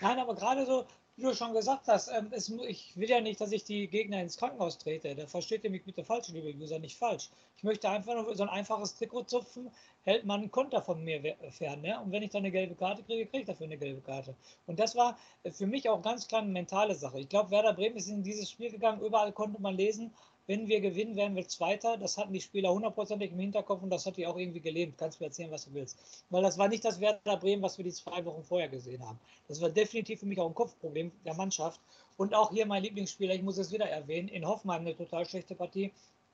Nein, 0.00 0.18
aber 0.18 0.34
gerade 0.34 0.64
so, 0.66 0.84
wie 1.16 1.22
du 1.22 1.34
schon 1.34 1.54
gesagt 1.54 1.88
hast, 1.88 2.08
ähm, 2.08 2.28
es, 2.30 2.50
ich 2.50 2.94
will 2.96 3.08
ja 3.08 3.20
nicht, 3.20 3.40
dass 3.40 3.50
ich 3.50 3.64
die 3.64 3.88
Gegner 3.88 4.20
ins 4.20 4.36
Krankenhaus 4.36 4.76
trete. 4.76 5.14
Da 5.14 5.26
versteht 5.26 5.64
ihr 5.64 5.70
mich 5.70 5.82
bitte 5.82 6.04
falsch, 6.04 6.28
liebe 6.28 6.54
User, 6.54 6.78
nicht 6.78 6.98
falsch. 6.98 7.30
Ich 7.56 7.64
möchte 7.64 7.88
einfach 7.88 8.14
nur 8.14 8.34
so 8.34 8.42
ein 8.42 8.50
einfaches 8.50 8.94
Trikot 8.96 9.24
zupfen, 9.24 9.70
hält 10.04 10.26
man 10.26 10.40
einen 10.40 10.50
Konter 10.50 10.82
von 10.82 11.02
mir 11.02 11.36
fern. 11.50 11.80
Ne? 11.80 11.98
Und 11.98 12.12
wenn 12.12 12.22
ich 12.22 12.30
dann 12.30 12.40
eine 12.40 12.50
gelbe 12.50 12.74
Karte 12.74 13.02
kriege, 13.02 13.24
kriege 13.24 13.40
ich 13.40 13.46
dafür 13.46 13.64
eine 13.64 13.78
gelbe 13.78 14.02
Karte. 14.02 14.34
Und 14.66 14.78
das 14.78 14.94
war 14.94 15.18
für 15.52 15.66
mich 15.66 15.88
auch 15.88 16.02
ganz 16.02 16.28
klar 16.28 16.42
eine 16.42 16.52
mentale 16.52 16.94
Sache. 16.94 17.20
Ich 17.20 17.30
glaube, 17.30 17.50
Werder 17.50 17.72
Bremen 17.72 17.96
ist 17.96 18.08
in 18.08 18.22
dieses 18.22 18.50
Spiel 18.50 18.70
gegangen, 18.70 19.00
überall 19.00 19.32
konnte 19.32 19.60
man 19.60 19.74
lesen, 19.74 20.12
wenn 20.46 20.68
wir 20.68 20.80
gewinnen, 20.80 21.16
werden 21.16 21.34
wir 21.34 21.48
Zweiter. 21.48 21.96
Das 21.96 22.16
hatten 22.16 22.32
die 22.32 22.40
Spieler 22.40 22.72
hundertprozentig 22.72 23.32
im 23.32 23.38
Hinterkopf 23.38 23.82
und 23.82 23.90
das 23.90 24.06
hat 24.06 24.16
die 24.16 24.26
auch 24.26 24.36
irgendwie 24.36 24.60
gelähmt. 24.60 24.96
Kannst 24.96 25.20
mir 25.20 25.26
erzählen, 25.26 25.50
was 25.50 25.64
du 25.64 25.74
willst. 25.74 25.98
Weil 26.30 26.42
das 26.42 26.56
war 26.56 26.68
nicht 26.68 26.84
das 26.84 27.00
Werder 27.00 27.36
Bremen, 27.36 27.62
was 27.62 27.78
wir 27.78 27.84
die 27.84 27.92
zwei 27.92 28.24
Wochen 28.24 28.44
vorher 28.44 28.68
gesehen 28.68 29.04
haben. 29.04 29.18
Das 29.48 29.60
war 29.60 29.70
definitiv 29.70 30.20
für 30.20 30.26
mich 30.26 30.38
auch 30.38 30.46
ein 30.46 30.54
Kopfproblem 30.54 31.10
der 31.24 31.34
Mannschaft. 31.34 31.80
Und 32.16 32.34
auch 32.34 32.50
hier 32.50 32.64
mein 32.66 32.82
Lieblingsspieler, 32.82 33.34
ich 33.34 33.42
muss 33.42 33.58
es 33.58 33.72
wieder 33.72 33.88
erwähnen, 33.88 34.28
in 34.28 34.46
Hoffenheim 34.46 34.82
eine 34.82 34.96
total 34.96 35.26
schlechte 35.26 35.54
Partie. 35.54 35.92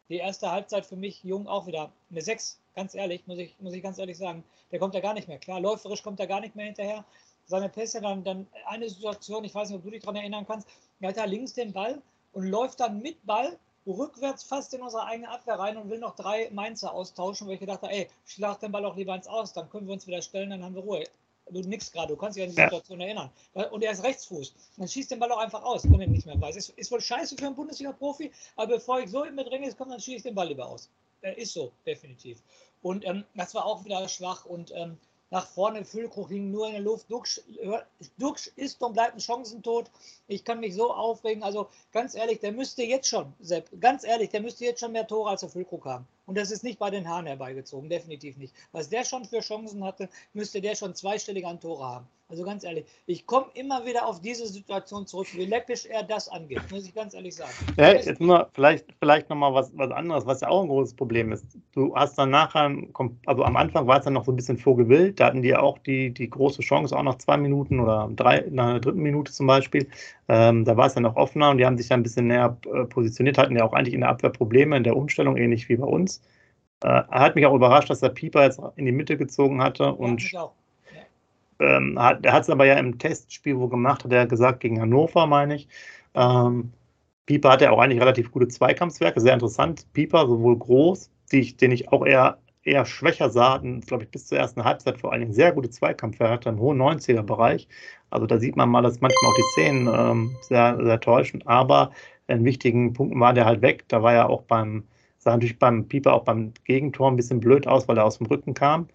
Die 0.08 0.16
erste 0.18 0.50
Halbzeit 0.50 0.84
für 0.84 0.96
mich, 0.96 1.24
Jung, 1.24 1.48
auch 1.48 1.66
wieder 1.66 1.90
eine 2.10 2.20
6, 2.20 2.60
ganz 2.74 2.94
ehrlich, 2.94 3.26
muss 3.26 3.38
ich, 3.38 3.54
muss 3.60 3.72
ich 3.72 3.82
ganz 3.82 3.98
ehrlich 3.98 4.18
sagen. 4.18 4.44
Der 4.70 4.78
kommt 4.78 4.94
da 4.94 5.00
gar 5.00 5.14
nicht 5.14 5.26
mehr 5.26 5.38
klar. 5.38 5.58
Läuferisch 5.58 6.02
kommt 6.02 6.20
er 6.20 6.26
gar 6.26 6.40
nicht 6.40 6.54
mehr 6.54 6.66
hinterher. 6.66 7.04
Seine 7.46 7.70
Pässe 7.70 8.00
dann, 8.00 8.22
dann 8.22 8.46
eine 8.66 8.88
Situation, 8.88 9.42
ich 9.44 9.54
weiß 9.54 9.70
nicht, 9.70 9.78
ob 9.78 9.84
du 9.84 9.90
dich 9.90 10.02
daran 10.02 10.16
erinnern 10.16 10.46
kannst, 10.46 10.68
er 11.00 11.08
hat 11.08 11.16
da 11.16 11.24
links 11.24 11.54
den 11.54 11.72
Ball 11.72 12.00
und 12.32 12.44
läuft 12.44 12.80
dann 12.80 13.00
mit 13.00 13.24
Ball 13.26 13.58
rückwärts 13.86 14.44
fast 14.44 14.72
in 14.74 14.82
unsere 14.82 15.04
eigene 15.04 15.28
Abwehr 15.28 15.58
rein 15.58 15.76
und 15.76 15.90
will 15.90 15.98
noch 15.98 16.14
drei 16.14 16.48
Mainzer 16.52 16.92
austauschen, 16.92 17.46
weil 17.46 17.54
ich 17.54 17.60
gedacht 17.60 17.82
habe, 17.82 17.92
ey, 17.92 18.08
schlag 18.24 18.60
den 18.60 18.72
Ball 18.72 18.84
auch 18.84 18.96
lieber 18.96 19.14
ins 19.14 19.26
Aus, 19.26 19.52
dann 19.52 19.68
können 19.70 19.86
wir 19.86 19.94
uns 19.94 20.06
wieder 20.06 20.22
stellen, 20.22 20.50
dann 20.50 20.62
haben 20.62 20.74
wir 20.74 20.82
Ruhe. 20.82 21.04
Du 21.50 21.60
nix 21.60 21.90
gerade, 21.90 22.08
du 22.08 22.16
kannst 22.16 22.36
dich 22.36 22.44
an 22.44 22.50
die 22.50 22.54
Situation 22.54 23.00
ja. 23.00 23.06
erinnern. 23.06 23.30
Und 23.72 23.82
er 23.82 23.92
ist 23.92 24.04
Rechtsfuß. 24.04 24.54
Dann 24.78 24.88
schießt 24.88 25.10
den 25.10 25.18
Ball 25.18 25.30
auch 25.32 25.38
einfach 25.38 25.62
aus, 25.62 25.84
wenn 25.84 26.00
er 26.00 26.06
nicht 26.06 26.24
mehr 26.24 26.40
weiß. 26.40 26.56
Ist, 26.56 26.70
ist 26.70 26.90
wohl 26.90 27.00
scheiße 27.00 27.36
für 27.36 27.46
einen 27.46 27.56
Bundesliga-Profi, 27.56 28.30
aber 28.56 28.74
bevor 28.74 29.00
ich 29.00 29.10
so 29.10 29.24
in 29.24 29.34
Bedrängnis 29.36 29.76
komme, 29.76 29.90
dann 29.90 30.00
schieße 30.00 30.16
ich 30.18 30.22
den 30.22 30.34
Ball 30.34 30.48
lieber 30.48 30.66
aus. 30.66 30.88
Ist 31.36 31.52
so, 31.52 31.72
definitiv. 31.84 32.42
Und 32.80 33.04
ähm, 33.04 33.24
das 33.34 33.54
war 33.54 33.66
auch 33.66 33.84
wieder 33.84 34.08
schwach 34.08 34.44
und 34.44 34.72
ähm, 34.74 34.98
nach 35.32 35.46
vorne. 35.46 35.84
Füllkrug 35.84 36.28
hing 36.28 36.50
nur 36.52 36.66
in 36.66 36.74
der 36.74 36.82
Luft. 36.82 37.10
Duxch, 37.10 37.40
Duxch 38.18 38.52
ist 38.54 38.80
und 38.82 38.92
bleibt 38.92 39.14
ein 39.14 39.20
Chancentod. 39.20 39.90
Ich 40.28 40.44
kann 40.44 40.60
mich 40.60 40.74
so 40.74 40.92
aufregen. 40.92 41.42
Also 41.42 41.68
ganz 41.90 42.14
ehrlich, 42.14 42.38
der 42.40 42.52
müsste 42.52 42.82
jetzt 42.82 43.08
schon, 43.08 43.32
Sepp, 43.40 43.68
ganz 43.80 44.04
ehrlich, 44.04 44.28
der 44.28 44.42
müsste 44.42 44.66
jetzt 44.66 44.80
schon 44.80 44.92
mehr 44.92 45.06
Tore 45.06 45.30
als 45.30 45.40
der 45.40 45.48
Füllkrug 45.48 45.86
haben. 45.86 46.06
Und 46.26 46.38
das 46.38 46.50
ist 46.50 46.62
nicht 46.62 46.78
bei 46.78 46.90
den 46.90 47.08
Haaren 47.08 47.26
herbeigezogen, 47.26 47.88
definitiv 47.88 48.36
nicht. 48.36 48.54
Was 48.72 48.88
der 48.88 49.04
schon 49.04 49.24
für 49.24 49.40
Chancen 49.40 49.84
hatte, 49.84 50.08
müsste 50.32 50.60
der 50.60 50.74
schon 50.74 50.94
zweistellig 50.94 51.46
an 51.46 51.60
Tore 51.60 51.84
haben. 51.84 52.06
Also 52.32 52.44
ganz 52.44 52.64
ehrlich, 52.64 52.86
ich 53.04 53.26
komme 53.26 53.48
immer 53.52 53.84
wieder 53.84 54.06
auf 54.06 54.22
diese 54.22 54.46
Situation 54.46 55.06
zurück, 55.06 55.26
wie 55.34 55.44
läppisch 55.44 55.84
er 55.84 56.02
das 56.02 56.30
angeht, 56.30 56.62
muss 56.70 56.86
ich 56.86 56.94
ganz 56.94 57.12
ehrlich 57.12 57.36
sagen. 57.36 57.52
Ja, 57.76 57.92
jetzt 57.92 58.22
nur 58.22 58.48
vielleicht, 58.54 58.86
vielleicht 59.00 59.28
nochmal 59.28 59.52
was, 59.52 59.70
was 59.76 59.90
anderes, 59.90 60.24
was 60.24 60.40
ja 60.40 60.48
auch 60.48 60.62
ein 60.62 60.68
großes 60.68 60.94
Problem 60.94 61.30
ist. 61.30 61.44
Du 61.74 61.94
hast 61.94 62.16
dann 62.16 62.30
nachher, 62.30 62.74
also 63.26 63.44
am 63.44 63.56
Anfang 63.56 63.86
war 63.86 63.98
es 63.98 64.04
dann 64.04 64.14
noch 64.14 64.24
so 64.24 64.32
ein 64.32 64.36
bisschen 64.36 64.56
vorgewillt, 64.56 65.20
da 65.20 65.26
hatten 65.26 65.42
die 65.42 65.54
auch 65.54 65.76
die, 65.76 66.08
die 66.08 66.30
große 66.30 66.62
Chance, 66.62 66.96
auch 66.96 67.02
nach 67.02 67.18
zwei 67.18 67.36
Minuten 67.36 67.78
oder 67.80 68.08
drei, 68.16 68.46
nach 68.48 68.64
einer 68.64 68.80
dritten 68.80 69.02
Minute 69.02 69.30
zum 69.30 69.46
Beispiel. 69.46 69.86
Ähm, 70.28 70.64
da 70.64 70.74
war 70.74 70.86
es 70.86 70.94
dann 70.94 71.02
noch 71.02 71.16
offener 71.16 71.50
und 71.50 71.58
die 71.58 71.66
haben 71.66 71.76
sich 71.76 71.88
dann 71.88 72.00
ein 72.00 72.02
bisschen 72.02 72.28
näher 72.28 72.56
äh, 72.72 72.84
positioniert, 72.86 73.36
hatten 73.36 73.58
ja 73.58 73.64
auch 73.64 73.74
eigentlich 73.74 73.92
in 73.92 74.00
der 74.00 74.08
Abwehr 74.08 74.30
Probleme 74.30 74.74
in 74.74 74.84
der 74.84 74.96
Umstellung, 74.96 75.36
ähnlich 75.36 75.68
wie 75.68 75.76
bei 75.76 75.86
uns. 75.86 76.21
Äh, 76.82 77.02
hat 77.10 77.34
mich 77.36 77.46
auch 77.46 77.54
überrascht, 77.54 77.90
dass 77.90 78.00
der 78.00 78.10
Pieper 78.10 78.42
jetzt 78.42 78.60
in 78.76 78.86
die 78.86 78.92
Mitte 78.92 79.16
gezogen 79.16 79.62
hatte 79.62 79.92
und 79.92 80.32
ja, 80.32 80.50
ähm, 81.62 81.98
hat, 81.98 82.24
er 82.24 82.32
hat 82.32 82.42
es 82.42 82.50
aber 82.50 82.66
ja 82.66 82.74
im 82.74 82.98
Testspiel 82.98 83.56
wo 83.58 83.68
gemacht, 83.68 84.04
hat 84.04 84.12
er 84.12 84.26
gesagt, 84.26 84.60
gegen 84.60 84.80
Hannover, 84.80 85.26
meine 85.26 85.54
ich. 85.54 85.68
Ähm, 86.14 86.72
Pieper 87.26 87.50
hat 87.50 87.60
ja 87.60 87.70
auch 87.70 87.78
eigentlich 87.78 88.00
relativ 88.00 88.32
gute 88.32 88.48
Zweikampfswerke, 88.48 89.20
sehr 89.20 89.34
interessant. 89.34 89.86
Pieper, 89.92 90.26
sowohl 90.26 90.58
groß, 90.58 91.10
ich, 91.30 91.56
den 91.56 91.70
ich 91.70 91.92
auch 91.92 92.04
eher, 92.04 92.38
eher 92.64 92.84
schwächer 92.84 93.30
sah, 93.30 93.58
glaube 93.86 94.04
ich, 94.04 94.10
bis 94.10 94.26
zur 94.26 94.38
ersten 94.38 94.64
Halbzeit 94.64 94.98
vor 94.98 95.12
allen 95.12 95.20
Dingen 95.20 95.32
sehr 95.32 95.52
gute 95.52 95.70
Zweikampfwerte, 95.70 96.32
hatte, 96.32 96.48
im 96.48 96.58
hohen 96.58 96.80
90er-Bereich. 96.80 97.68
Also 98.10 98.26
da 98.26 98.38
sieht 98.38 98.56
man 98.56 98.68
mal, 98.68 98.82
dass 98.82 99.00
manchmal 99.00 99.30
auch 99.30 99.36
die 99.36 99.52
Szenen 99.52 99.88
ähm, 99.92 100.36
sehr, 100.42 100.78
sehr 100.82 101.00
täuschen, 101.00 101.46
aber 101.46 101.92
in 102.26 102.44
wichtigen 102.44 102.92
Punkten 102.92 103.20
war 103.20 103.32
der 103.32 103.46
halt 103.46 103.62
weg. 103.62 103.84
Da 103.88 104.02
war 104.02 104.12
ja 104.12 104.26
auch 104.26 104.42
beim, 104.42 104.84
sah 105.22 105.32
natürlich 105.32 105.58
beim 105.58 105.86
Pieper 105.88 106.14
auch 106.14 106.24
beim 106.24 106.52
Gegentor 106.64 107.10
ein 107.10 107.16
bisschen 107.16 107.40
blöd 107.40 107.66
aus, 107.66 107.88
weil 107.88 107.98
er 107.98 108.04
aus 108.04 108.18
dem 108.18 108.26
Rücken 108.26 108.54
kam 108.54 108.88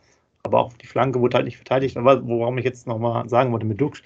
aber 0.47 0.59
auch 0.59 0.73
die 0.73 0.87
Flanke 0.87 1.19
wurde 1.19 1.35
halt 1.35 1.45
nicht 1.45 1.57
verteidigt. 1.57 1.97
Aber 1.97 2.25
worauf 2.27 2.57
ich 2.57 2.65
jetzt 2.65 2.87
nochmal 2.87 3.29
sagen 3.29 3.51
wollte 3.51 3.65
mit 3.65 3.79
Dux, 3.79 4.01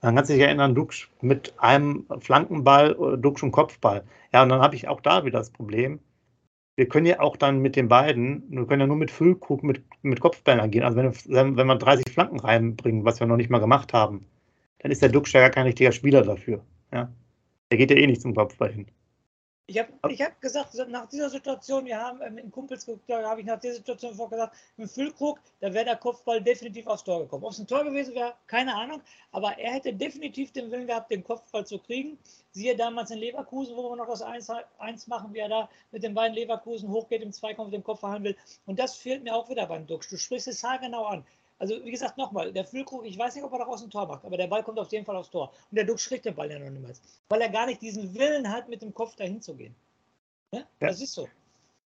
dann 0.00 0.16
kannst 0.16 0.30
du 0.30 0.34
dich 0.34 0.42
erinnern, 0.42 0.74
Dux 0.74 1.08
mit 1.22 1.54
einem 1.58 2.06
Flankenball, 2.20 2.96
äh, 3.00 3.18
Dux 3.18 3.42
und 3.42 3.52
Kopfball. 3.52 4.04
Ja, 4.32 4.42
und 4.42 4.50
dann 4.50 4.60
habe 4.60 4.76
ich 4.76 4.88
auch 4.88 5.00
da 5.00 5.24
wieder 5.24 5.38
das 5.38 5.50
Problem. 5.50 6.00
Wir 6.76 6.88
können 6.88 7.06
ja 7.06 7.20
auch 7.20 7.36
dann 7.36 7.60
mit 7.60 7.76
den 7.76 7.88
beiden, 7.88 8.42
wir 8.50 8.66
können 8.66 8.80
ja 8.80 8.86
nur 8.86 8.96
mit 8.96 9.12
Füllkrug, 9.12 9.62
mit, 9.62 9.82
mit 10.02 10.20
Kopfbällen 10.20 10.60
agieren. 10.60 10.84
Also 10.84 10.98
wenn, 10.98 11.56
wenn 11.56 11.66
wir 11.66 11.76
30 11.76 12.12
Flanken 12.12 12.40
reinbringen, 12.40 13.04
was 13.04 13.20
wir 13.20 13.28
noch 13.28 13.36
nicht 13.36 13.50
mal 13.50 13.60
gemacht 13.60 13.92
haben, 13.92 14.26
dann 14.80 14.90
ist 14.90 15.00
der 15.00 15.08
Dux 15.08 15.32
ja 15.32 15.40
gar 15.40 15.50
kein 15.50 15.66
richtiger 15.66 15.92
Spieler 15.92 16.22
dafür. 16.22 16.62
Ja? 16.92 17.10
Der 17.70 17.78
geht 17.78 17.90
ja 17.90 17.96
eh 17.96 18.06
nicht 18.06 18.20
zum 18.20 18.34
Kopfball 18.34 18.72
hin. 18.72 18.86
Ich 19.66 19.78
habe 19.78 19.90
ich 20.10 20.20
hab 20.20 20.38
gesagt, 20.42 20.74
nach 20.88 21.08
dieser 21.08 21.30
Situation, 21.30 21.86
wir 21.86 21.98
haben 21.98 22.20
ähm, 22.20 22.36
in 22.36 22.50
Kumpels 22.50 22.84
da 23.06 23.22
habe 23.30 23.40
ich 23.40 23.46
nach 23.46 23.58
dieser 23.58 23.76
Situation 23.76 24.14
vorgesagt, 24.14 24.54
mit 24.76 24.90
Füllkrug, 24.90 25.40
da 25.60 25.72
wäre 25.72 25.86
der 25.86 25.96
Kopfball 25.96 26.42
definitiv 26.42 26.86
aufs 26.86 27.02
Tor 27.02 27.20
gekommen. 27.20 27.44
Ob 27.44 27.52
es 27.52 27.58
ein 27.58 27.66
Tor 27.66 27.82
gewesen 27.82 28.14
wäre, 28.14 28.34
keine 28.46 28.74
Ahnung, 28.74 29.00
aber 29.32 29.58
er 29.58 29.72
hätte 29.72 29.94
definitiv 29.94 30.52
den 30.52 30.70
Willen 30.70 30.86
gehabt, 30.86 31.10
den 31.10 31.24
Kopfball 31.24 31.64
zu 31.66 31.78
kriegen. 31.78 32.18
Siehe 32.50 32.76
damals 32.76 33.10
in 33.10 33.18
Leverkusen, 33.18 33.74
wo 33.74 33.88
wir 33.90 33.96
noch 33.96 34.06
das 34.06 34.20
1, 34.20 35.06
machen, 35.06 35.32
wie 35.32 35.38
er 35.38 35.48
da 35.48 35.70
mit 35.92 36.02
den 36.02 36.12
beiden 36.12 36.34
Leverkusen 36.34 36.90
hochgeht, 36.90 37.22
im 37.22 37.32
Zweikampf 37.32 37.70
den 37.70 37.82
Kopf 37.82 38.00
verhandeln 38.00 38.36
will. 38.36 38.42
Und 38.66 38.78
das 38.78 38.96
fehlt 38.96 39.24
mir 39.24 39.34
auch 39.34 39.48
wieder 39.48 39.66
beim 39.66 39.86
Dux. 39.86 40.08
Du 40.08 40.18
sprichst 40.18 40.46
es 40.46 40.62
haargenau 40.62 41.06
an. 41.06 41.24
Also, 41.58 41.74
wie 41.84 41.90
gesagt, 41.90 42.18
nochmal, 42.18 42.52
der 42.52 42.64
Füllkrug, 42.64 43.06
ich 43.06 43.18
weiß 43.18 43.34
nicht, 43.36 43.44
ob 43.44 43.52
er 43.52 43.60
daraus 43.60 43.82
ein 43.82 43.90
Tor 43.90 44.06
macht, 44.06 44.24
aber 44.24 44.36
der 44.36 44.48
Ball 44.48 44.62
kommt 44.62 44.78
auf 44.78 44.90
jeden 44.90 45.04
Fall 45.04 45.16
aufs 45.16 45.30
Tor. 45.30 45.52
Und 45.70 45.76
der 45.76 45.84
Dux 45.84 46.08
kriegt 46.08 46.24
den 46.24 46.34
Ball 46.34 46.50
ja 46.50 46.58
noch 46.58 46.70
niemals. 46.70 47.00
Weil 47.28 47.40
er 47.42 47.48
gar 47.48 47.66
nicht 47.66 47.80
diesen 47.80 48.14
Willen 48.14 48.50
hat, 48.50 48.68
mit 48.68 48.82
dem 48.82 48.92
Kopf 48.92 49.14
dahin 49.16 49.40
zu 49.40 49.54
gehen. 49.54 49.74
Ja? 50.52 50.60
ja. 50.60 50.88
Das 50.88 51.00
ist 51.00 51.12
so. 51.12 51.28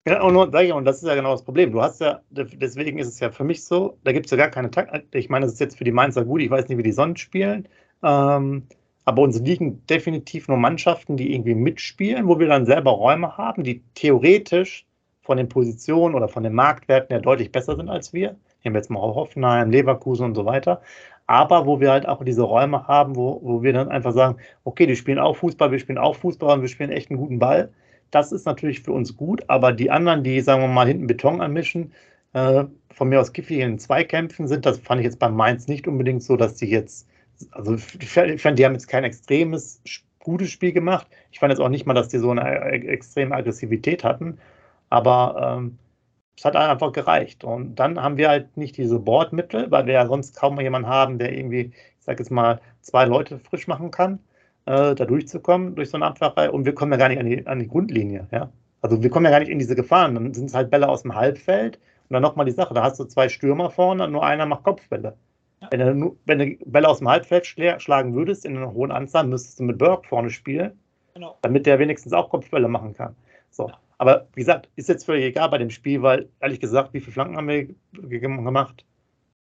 Ja, 0.06 0.22
und, 0.22 0.36
und 0.36 0.84
das 0.84 1.02
ist 1.02 1.08
ja 1.08 1.14
genau 1.14 1.32
das 1.32 1.42
Problem. 1.42 1.72
Du 1.72 1.82
hast 1.82 2.00
ja, 2.00 2.22
deswegen 2.30 2.98
ist 2.98 3.08
es 3.08 3.20
ja 3.20 3.30
für 3.30 3.44
mich 3.44 3.64
so, 3.64 3.98
da 4.04 4.12
gibt 4.12 4.26
es 4.26 4.30
ja 4.30 4.38
gar 4.38 4.48
keine 4.48 4.70
Taktik. 4.70 5.06
Ich 5.12 5.28
meine, 5.28 5.44
das 5.44 5.54
ist 5.54 5.60
jetzt 5.60 5.76
für 5.76 5.84
die 5.84 5.92
Mainzer 5.92 6.24
gut, 6.24 6.40
ich 6.40 6.50
weiß 6.50 6.68
nicht, 6.68 6.78
wie 6.78 6.82
die 6.82 6.92
sonst 6.92 7.20
spielen. 7.20 7.68
Ähm, 8.02 8.66
aber 9.04 9.22
uns 9.22 9.38
liegen 9.40 9.84
definitiv 9.86 10.48
nur 10.48 10.56
Mannschaften, 10.56 11.16
die 11.16 11.34
irgendwie 11.34 11.54
mitspielen, 11.54 12.28
wo 12.28 12.38
wir 12.38 12.46
dann 12.46 12.64
selber 12.64 12.92
Räume 12.92 13.36
haben, 13.36 13.64
die 13.64 13.82
theoretisch 13.94 14.86
von 15.22 15.36
den 15.36 15.48
Positionen 15.48 16.14
oder 16.14 16.28
von 16.28 16.42
den 16.42 16.54
Marktwerten 16.54 17.12
ja 17.14 17.20
deutlich 17.20 17.52
besser 17.52 17.76
sind 17.76 17.90
als 17.90 18.12
wir 18.14 18.36
nehmen 18.64 18.74
wir 18.74 18.80
jetzt 18.80 18.90
mal 18.90 19.00
Hoffenheim, 19.00 19.70
Leverkusen 19.70 20.26
und 20.26 20.34
so 20.34 20.44
weiter, 20.44 20.82
aber 21.26 21.66
wo 21.66 21.78
wir 21.78 21.90
halt 21.90 22.08
auch 22.08 22.24
diese 22.24 22.42
Räume 22.42 22.88
haben, 22.88 23.14
wo, 23.14 23.40
wo 23.42 23.62
wir 23.62 23.72
dann 23.72 23.88
einfach 23.88 24.12
sagen, 24.12 24.38
okay, 24.64 24.86
die 24.86 24.96
spielen 24.96 25.18
auch 25.18 25.36
Fußball, 25.36 25.70
wir 25.70 25.78
spielen 25.78 25.98
auch 25.98 26.16
Fußball 26.16 26.56
und 26.56 26.62
wir 26.62 26.68
spielen 26.68 26.90
echt 26.90 27.10
einen 27.10 27.20
guten 27.20 27.38
Ball. 27.38 27.70
Das 28.10 28.32
ist 28.32 28.46
natürlich 28.46 28.80
für 28.80 28.92
uns 28.92 29.16
gut, 29.16 29.42
aber 29.48 29.72
die 29.72 29.90
anderen, 29.90 30.24
die, 30.24 30.40
sagen 30.40 30.62
wir 30.62 30.68
mal, 30.68 30.86
hinten 30.86 31.06
Beton 31.06 31.42
anmischen, 31.42 31.92
äh, 32.32 32.64
von 32.90 33.08
mir 33.10 33.20
aus 33.20 33.32
giftig 33.32 33.58
in 33.58 33.78
Zweikämpfen 33.78 34.48
sind, 34.48 34.64
das 34.64 34.78
fand 34.78 35.00
ich 35.00 35.04
jetzt 35.04 35.18
beim 35.18 35.36
Mainz 35.36 35.68
nicht 35.68 35.86
unbedingt 35.86 36.22
so, 36.22 36.36
dass 36.36 36.54
die 36.54 36.66
jetzt, 36.66 37.06
also 37.50 37.74
ich 37.74 38.10
fand, 38.40 38.58
die 38.58 38.64
haben 38.64 38.72
jetzt 38.72 38.88
kein 38.88 39.04
extremes, 39.04 39.82
gutes 40.20 40.50
Spiel 40.50 40.72
gemacht. 40.72 41.06
Ich 41.30 41.38
fand 41.38 41.52
jetzt 41.52 41.60
auch 41.60 41.68
nicht 41.68 41.86
mal, 41.86 41.94
dass 41.94 42.08
die 42.08 42.18
so 42.18 42.30
eine 42.30 42.42
äh, 42.42 42.86
extreme 42.86 43.34
Aggressivität 43.34 44.02
hatten, 44.02 44.38
aber 44.90 45.58
ähm, 45.58 45.78
es 46.38 46.44
hat 46.44 46.54
einfach 46.54 46.92
gereicht. 46.92 47.42
Und 47.42 47.74
dann 47.76 48.00
haben 48.00 48.16
wir 48.16 48.28
halt 48.28 48.56
nicht 48.56 48.76
diese 48.76 49.00
Bordmittel, 49.00 49.70
weil 49.70 49.86
wir 49.86 49.94
ja 49.94 50.06
sonst 50.06 50.36
kaum 50.36 50.60
jemanden 50.60 50.88
haben, 50.88 51.18
der 51.18 51.36
irgendwie, 51.36 51.72
ich 51.98 52.04
sage 52.04 52.22
jetzt 52.22 52.30
mal, 52.30 52.60
zwei 52.80 53.04
Leute 53.06 53.38
frisch 53.40 53.66
machen 53.66 53.90
kann, 53.90 54.20
äh, 54.66 54.94
da 54.94 55.04
durchzukommen 55.04 55.74
durch 55.74 55.90
so 55.90 55.96
eine 55.96 56.06
Abwehrreihe. 56.06 56.52
Und 56.52 56.64
wir 56.64 56.74
kommen 56.74 56.92
ja 56.92 56.98
gar 56.98 57.08
nicht 57.08 57.18
an 57.18 57.26
die, 57.26 57.44
an 57.46 57.58
die 57.58 57.66
Grundlinie. 57.66 58.28
Ja? 58.30 58.50
Also 58.82 59.02
wir 59.02 59.10
kommen 59.10 59.24
ja 59.24 59.32
gar 59.32 59.40
nicht 59.40 59.48
in 59.48 59.58
diese 59.58 59.74
Gefahren. 59.74 60.14
Dann 60.14 60.32
sind 60.32 60.46
es 60.46 60.54
halt 60.54 60.70
Bälle 60.70 60.88
aus 60.88 61.02
dem 61.02 61.16
Halbfeld. 61.16 61.76
Und 62.08 62.14
dann 62.14 62.22
nochmal 62.22 62.46
die 62.46 62.52
Sache, 62.52 62.72
da 62.72 62.84
hast 62.84 63.00
du 63.00 63.04
zwei 63.04 63.28
Stürmer 63.28 63.70
vorne 63.70 64.04
und 64.04 64.12
nur 64.12 64.24
einer 64.24 64.46
macht 64.46 64.62
Kopfbälle. 64.62 65.16
Wenn, 65.72 66.00
du, 66.00 66.16
wenn 66.24 66.38
du 66.38 66.56
Bälle 66.66 66.88
aus 66.88 66.98
dem 66.98 67.08
Halbfeld 67.08 67.46
schlagen 67.46 68.14
würdest 68.14 68.44
in 68.44 68.56
einer 68.56 68.72
hohen 68.72 68.92
Anzahl, 68.92 69.26
müsstest 69.26 69.58
du 69.58 69.64
mit 69.64 69.76
Burke 69.76 70.06
vorne 70.06 70.30
spielen, 70.30 70.78
genau. 71.14 71.36
damit 71.42 71.66
der 71.66 71.80
wenigstens 71.80 72.12
auch 72.12 72.30
Kopfbälle 72.30 72.68
machen 72.68 72.94
kann. 72.94 73.16
So. 73.50 73.66
Ja. 73.68 73.78
Aber 73.98 74.28
wie 74.34 74.40
gesagt, 74.40 74.68
ist 74.76 74.88
jetzt 74.88 75.04
völlig 75.04 75.24
egal 75.24 75.48
bei 75.50 75.58
dem 75.58 75.70
Spiel, 75.70 76.02
weil 76.02 76.28
ehrlich 76.40 76.60
gesagt, 76.60 76.94
wie 76.94 77.00
viele 77.00 77.12
Flanken 77.12 77.36
haben 77.36 77.48
wir 77.48 78.20
gemacht? 78.20 78.86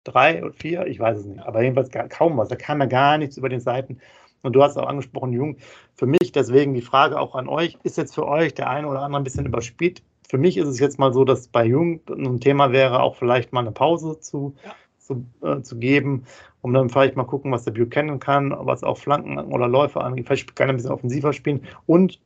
Drei 0.05 0.43
oder 0.43 0.53
vier? 0.53 0.87
Ich 0.87 0.99
weiß 0.99 1.19
es 1.19 1.27
nicht. 1.27 1.41
Aber 1.41 1.63
jedenfalls 1.63 1.91
kaum 2.09 2.37
was. 2.39 2.49
Da 2.49 2.57
kam 2.57 2.81
ja 2.81 2.87
gar 2.87 3.19
nichts 3.19 3.37
über 3.37 3.49
den 3.49 3.61
Seiten. 3.61 3.99
Und 4.43 4.55
du 4.55 4.63
hast 4.63 4.77
auch 4.77 4.87
angesprochen, 4.87 5.33
Jung. 5.33 5.57
Für 5.95 6.07
mich 6.07 6.33
deswegen 6.33 6.75
die 6.75 6.83
Frage 6.83 7.21
auch 7.21 7.35
an 7.35 7.49
euch: 7.49 7.77
Ist 7.83 7.99
jetzt 7.99 8.15
für 8.15 8.27
euch 8.27 8.55
der 8.55 8.71
eine 8.71 8.89
oder 8.89 9.01
andere 9.03 9.21
ein 9.21 9.25
bisschen 9.25 9.47
überspielt? 9.47 10.03
Für 10.29 10.39
mich 10.39 10.57
ist 10.57 10.69
es 10.69 10.79
jetzt 10.79 10.99
mal 10.99 11.13
so, 11.13 11.25
dass 11.25 11.49
bei 11.49 11.65
Jung 11.65 12.01
ein 12.09 12.41
Thema 12.41 12.73
wäre, 12.73 13.01
auch 13.03 13.17
vielleicht 13.17 13.53
mal 13.53 13.61
eine 13.61 13.73
Pause 13.73 14.19
zu, 14.21 14.57
ja. 14.65 14.75
zu, 14.99 15.27
äh, 15.43 15.63
zu 15.63 15.79
geben, 15.79 16.25
um 16.63 16.73
dann 16.73 16.89
vielleicht 16.89 17.17
mal 17.17 17.25
gucken, 17.25 17.53
was 17.53 17.65
der 17.65 17.73
Buchanan 17.73 18.19
kann, 18.21 18.55
was 18.59 18.83
auch 18.83 18.99
Flanken 18.99 19.39
oder 19.39 19.69
Läufe 19.69 20.01
angeht. 20.01 20.27
Vielleicht 20.27 20.57
kann 20.57 20.69
er 20.69 20.75
ein 20.75 20.77
bisschen 20.77 20.93
offensiver 20.93 21.33
spielen. 21.33 21.63
Und 21.87 22.21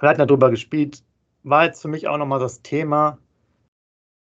hatten 0.00 0.20
ja 0.20 0.26
darüber 0.26 0.50
gespielt, 0.50 1.02
war 1.42 1.64
jetzt 1.64 1.82
für 1.82 1.88
mich 1.88 2.08
auch 2.08 2.18
nochmal 2.18 2.40
das 2.40 2.62
Thema. 2.62 3.18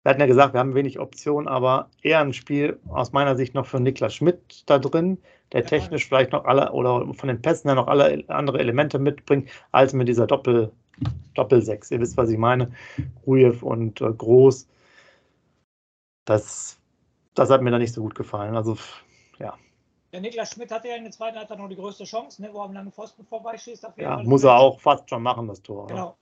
Wir 0.03 0.11
hatten 0.11 0.21
ja 0.21 0.27
gesagt, 0.27 0.55
wir 0.55 0.61
haben 0.61 0.75
wenig 0.75 1.01
Optionen, 1.01 1.49
aber 1.49 1.91
eher 2.01 2.21
ein 2.21 2.33
Spiel 2.33 2.79
aus 2.89 3.13
meiner 3.13 3.35
Sicht 3.35 3.55
noch 3.55 3.67
für 3.67 3.81
Niklas 3.81 4.15
Schmidt 4.15 4.63
da 4.67 4.79
drin, 4.79 5.19
der 5.53 5.63
ja. 5.63 5.67
technisch 5.67 6.07
vielleicht 6.07 6.33
noch 6.33 6.45
alle 6.45 6.71
oder 6.73 7.13
von 7.15 7.29
den 7.29 7.43
Pässen 7.43 7.69
her 7.69 7.75
noch 7.75 7.89
alle 7.89 8.23
andere 8.29 8.61
Elemente 8.61 9.01
mitbringt, 9.01 9.51
als 9.73 9.93
mit 9.93 10.07
dieser 10.07 10.29
Doppel, 10.29 10.71
Doppel-Sechs. 11.35 11.91
Ihr 11.91 12.01
wisst, 12.01 12.17
was 12.17 12.31
ich 12.31 12.39
meine. 12.39 12.71
Rujev 13.27 13.65
und 13.65 14.01
äh, 14.01 14.13
Groß. 14.13 14.69
Das, 16.25 16.79
das 17.35 17.51
hat 17.51 17.63
mir 17.63 17.71
da 17.73 17.79
nicht 17.79 17.93
so 17.93 18.03
gut 18.03 18.15
gefallen. 18.15 18.57
Also, 18.57 18.77
ja. 19.41 19.55
Der 20.13 20.21
Niklas 20.21 20.53
Schmidt 20.53 20.71
hatte 20.71 20.89
ja 20.89 20.97
in 20.97 21.03
der 21.03 21.13
zweiten 21.13 21.37
Halbzeit 21.37 21.59
noch 21.59 21.69
die 21.69 21.77
größte 21.77 22.05
Chance, 22.05 22.43
ne, 22.43 22.51
wo 22.53 22.59
er 22.59 22.67
am 22.67 22.73
langen 22.73 22.93
Pfosten 22.93 23.25
vorbeischießt. 23.25 23.89
Ja, 23.97 24.23
muss 24.23 24.45
er 24.45 24.57
auch 24.57 24.81
fast 24.81 25.11
schon 25.11 25.23
machen, 25.23 25.49
das 25.49 25.61
Tor. 25.63 25.89
Genau. 25.89 26.17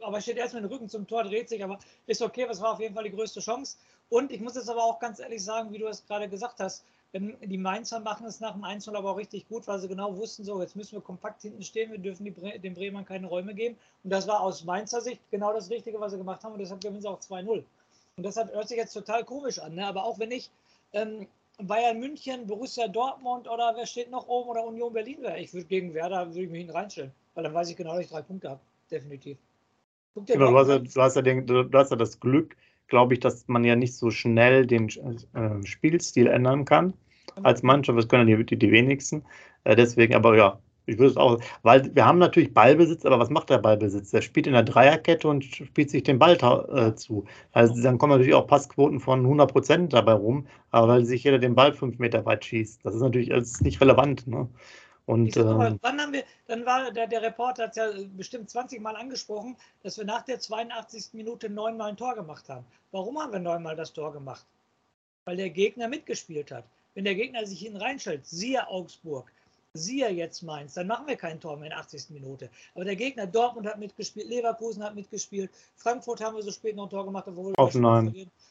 Aber 0.00 0.20
steht 0.20 0.36
erstmal 0.36 0.62
den 0.62 0.70
Rücken 0.70 0.88
zum 0.88 1.06
Tor, 1.06 1.24
dreht 1.24 1.48
sich, 1.48 1.64
aber 1.64 1.78
ist 2.06 2.22
okay, 2.22 2.46
was 2.48 2.60
war 2.60 2.72
auf 2.72 2.80
jeden 2.80 2.94
Fall 2.94 3.04
die 3.04 3.10
größte 3.10 3.40
Chance. 3.40 3.78
Und 4.10 4.30
ich 4.30 4.40
muss 4.40 4.54
jetzt 4.54 4.68
aber 4.68 4.84
auch 4.84 5.00
ganz 5.00 5.18
ehrlich 5.18 5.42
sagen, 5.42 5.72
wie 5.72 5.78
du 5.78 5.86
es 5.86 6.06
gerade 6.06 6.28
gesagt 6.28 6.60
hast, 6.60 6.84
die 7.14 7.58
Mainzer 7.58 8.00
machen 8.00 8.26
es 8.26 8.40
nach 8.40 8.54
dem 8.54 8.64
1 8.64 8.88
aber 8.88 9.10
auch 9.10 9.16
richtig 9.16 9.48
gut, 9.48 9.68
weil 9.68 9.78
sie 9.78 9.86
genau 9.86 10.16
wussten, 10.16 10.42
so, 10.42 10.60
jetzt 10.60 10.74
müssen 10.74 10.96
wir 10.96 11.00
kompakt 11.00 11.42
hinten 11.42 11.62
stehen, 11.62 11.92
wir 11.92 11.98
dürfen 11.98 12.32
Bre 12.34 12.58
den 12.58 12.74
Bremern 12.74 13.04
keine 13.04 13.28
Räume 13.28 13.54
geben. 13.54 13.76
Und 14.02 14.10
das 14.10 14.26
war 14.26 14.40
aus 14.40 14.64
Mainzer 14.64 15.00
Sicht 15.00 15.20
genau 15.30 15.52
das 15.52 15.70
Richtige, 15.70 16.00
was 16.00 16.10
sie 16.10 16.18
gemacht 16.18 16.42
haben. 16.42 16.54
Und 16.54 16.58
deshalb 16.58 16.80
gewinnen 16.80 17.00
sie 17.00 17.08
auch 17.08 17.20
2-0. 17.20 17.62
Und 18.16 18.26
deshalb 18.26 18.52
hört 18.52 18.68
sich 18.68 18.78
jetzt 18.78 18.92
total 18.92 19.24
komisch 19.24 19.60
an. 19.60 19.76
Ne? 19.76 19.86
Aber 19.86 20.04
auch 20.04 20.18
wenn 20.18 20.32
ich 20.32 20.50
ähm, 20.92 21.28
Bayern 21.58 22.00
München, 22.00 22.48
Borussia 22.48 22.88
Dortmund 22.88 23.48
oder 23.48 23.74
wer 23.76 23.86
steht 23.86 24.10
noch 24.10 24.26
oben 24.26 24.50
oder 24.50 24.64
Union 24.64 24.92
Berlin 24.92 25.22
wäre, 25.22 25.38
ich 25.38 25.54
würde 25.54 25.66
gegen 25.66 25.94
Werder 25.94 26.26
würde 26.26 26.42
ich 26.42 26.50
mich 26.50 26.58
hinten 26.58 26.76
reinstellen. 26.76 27.12
Weil 27.34 27.44
dann 27.44 27.54
weiß 27.54 27.70
ich 27.70 27.76
genau, 27.76 27.92
dass 27.92 28.04
ich 28.04 28.10
drei 28.10 28.22
Punkte 28.22 28.50
habe. 28.50 28.60
Definitiv. 28.90 29.38
Genau, 30.14 30.50
du, 30.50 30.58
hast 30.58 30.68
ja, 30.68 30.78
du, 30.78 31.00
hast 31.00 31.16
ja 31.16 31.22
den, 31.22 31.46
du 31.46 31.68
hast 31.72 31.90
ja 31.90 31.96
das 31.96 32.20
Glück, 32.20 32.56
glaube 32.86 33.14
ich, 33.14 33.20
dass 33.20 33.48
man 33.48 33.64
ja 33.64 33.74
nicht 33.74 33.94
so 33.94 34.10
schnell 34.10 34.66
den 34.66 34.88
äh, 34.88 35.66
Spielstil 35.66 36.28
ändern 36.28 36.64
kann 36.64 36.94
als 37.42 37.62
Mannschaft. 37.62 37.98
Das 37.98 38.08
können 38.08 38.26
die, 38.26 38.44
die, 38.44 38.56
die 38.56 38.70
wenigsten. 38.70 39.24
Äh, 39.64 39.74
deswegen, 39.74 40.14
aber 40.14 40.36
ja, 40.36 40.58
ich 40.86 40.98
würde 40.98 41.10
es 41.10 41.16
auch, 41.16 41.40
weil 41.62 41.94
wir 41.94 42.04
haben 42.04 42.18
natürlich 42.18 42.52
Ballbesitz, 42.52 43.04
aber 43.06 43.18
was 43.18 43.30
macht 43.30 43.50
der 43.50 43.58
Ballbesitz? 43.58 44.10
Der 44.10 44.20
spielt 44.20 44.46
in 44.46 44.52
der 44.52 44.62
Dreierkette 44.62 45.26
und 45.26 45.44
spielt 45.44 45.90
sich 45.90 46.02
den 46.02 46.18
Ball 46.18 46.34
äh, 46.34 46.94
zu. 46.94 47.24
Also 47.52 47.82
dann 47.82 47.98
kommen 47.98 48.12
natürlich 48.12 48.34
auch 48.34 48.46
Passquoten 48.46 49.00
von 49.00 49.20
100 49.20 49.50
Prozent 49.50 49.92
dabei 49.94 50.12
rum, 50.12 50.46
aber 50.70 50.88
weil 50.88 51.04
sich 51.06 51.24
jeder 51.24 51.38
den 51.38 51.54
Ball 51.54 51.72
fünf 51.72 51.98
Meter 51.98 52.24
weit 52.26 52.44
schießt. 52.44 52.84
Das 52.84 52.94
ist 52.94 53.00
natürlich 53.00 53.30
das 53.30 53.60
nicht 53.62 53.80
relevant. 53.80 54.26
Ne? 54.26 54.48
Und, 55.06 55.36
ähm, 55.36 55.78
wann 55.82 56.00
haben 56.00 56.12
wir, 56.14 56.24
dann 56.46 56.64
war 56.64 56.90
der, 56.90 57.06
der 57.06 57.20
Reporter 57.20 57.64
hat 57.64 57.70
es 57.70 57.76
ja 57.76 57.90
bestimmt 58.16 58.48
20 58.48 58.80
Mal 58.80 58.96
angesprochen, 58.96 59.56
dass 59.82 59.98
wir 59.98 60.04
nach 60.04 60.22
der 60.22 60.40
82. 60.40 61.12
Minute 61.12 61.50
neunmal 61.50 61.90
ein 61.90 61.96
Tor 61.96 62.14
gemacht 62.14 62.48
haben. 62.48 62.64
Warum 62.90 63.18
haben 63.18 63.32
wir 63.32 63.40
neunmal 63.40 63.76
das 63.76 63.92
Tor 63.92 64.12
gemacht? 64.12 64.46
Weil 65.26 65.36
der 65.36 65.50
Gegner 65.50 65.88
mitgespielt 65.88 66.50
hat. 66.50 66.64
Wenn 66.94 67.04
der 67.04 67.14
Gegner 67.14 67.44
sich 67.44 67.60
hinten 67.60 67.78
reinstellt, 67.78 68.24
siehe 68.26 68.66
Augsburg, 68.68 69.30
siehe 69.74 70.08
jetzt 70.10 70.42
Mainz, 70.42 70.74
dann 70.74 70.86
machen 70.86 71.08
wir 71.08 71.16
kein 71.16 71.40
Tor 71.40 71.56
mehr 71.56 71.66
in 71.66 71.70
der 71.70 71.80
80. 71.80 72.10
Minute. 72.10 72.48
Aber 72.74 72.84
der 72.84 72.94
Gegner 72.94 73.26
Dortmund 73.26 73.66
hat 73.66 73.78
mitgespielt, 73.78 74.28
Leverkusen 74.28 74.82
hat 74.84 74.94
mitgespielt, 74.94 75.50
Frankfurt 75.76 76.20
haben 76.20 76.36
wir 76.36 76.42
so 76.42 76.52
spät 76.52 76.76
noch 76.76 76.84
ein 76.84 76.90
Tor 76.90 77.04
gemacht, 77.04 77.26
obwohl 77.26 77.46
wir 77.46 77.54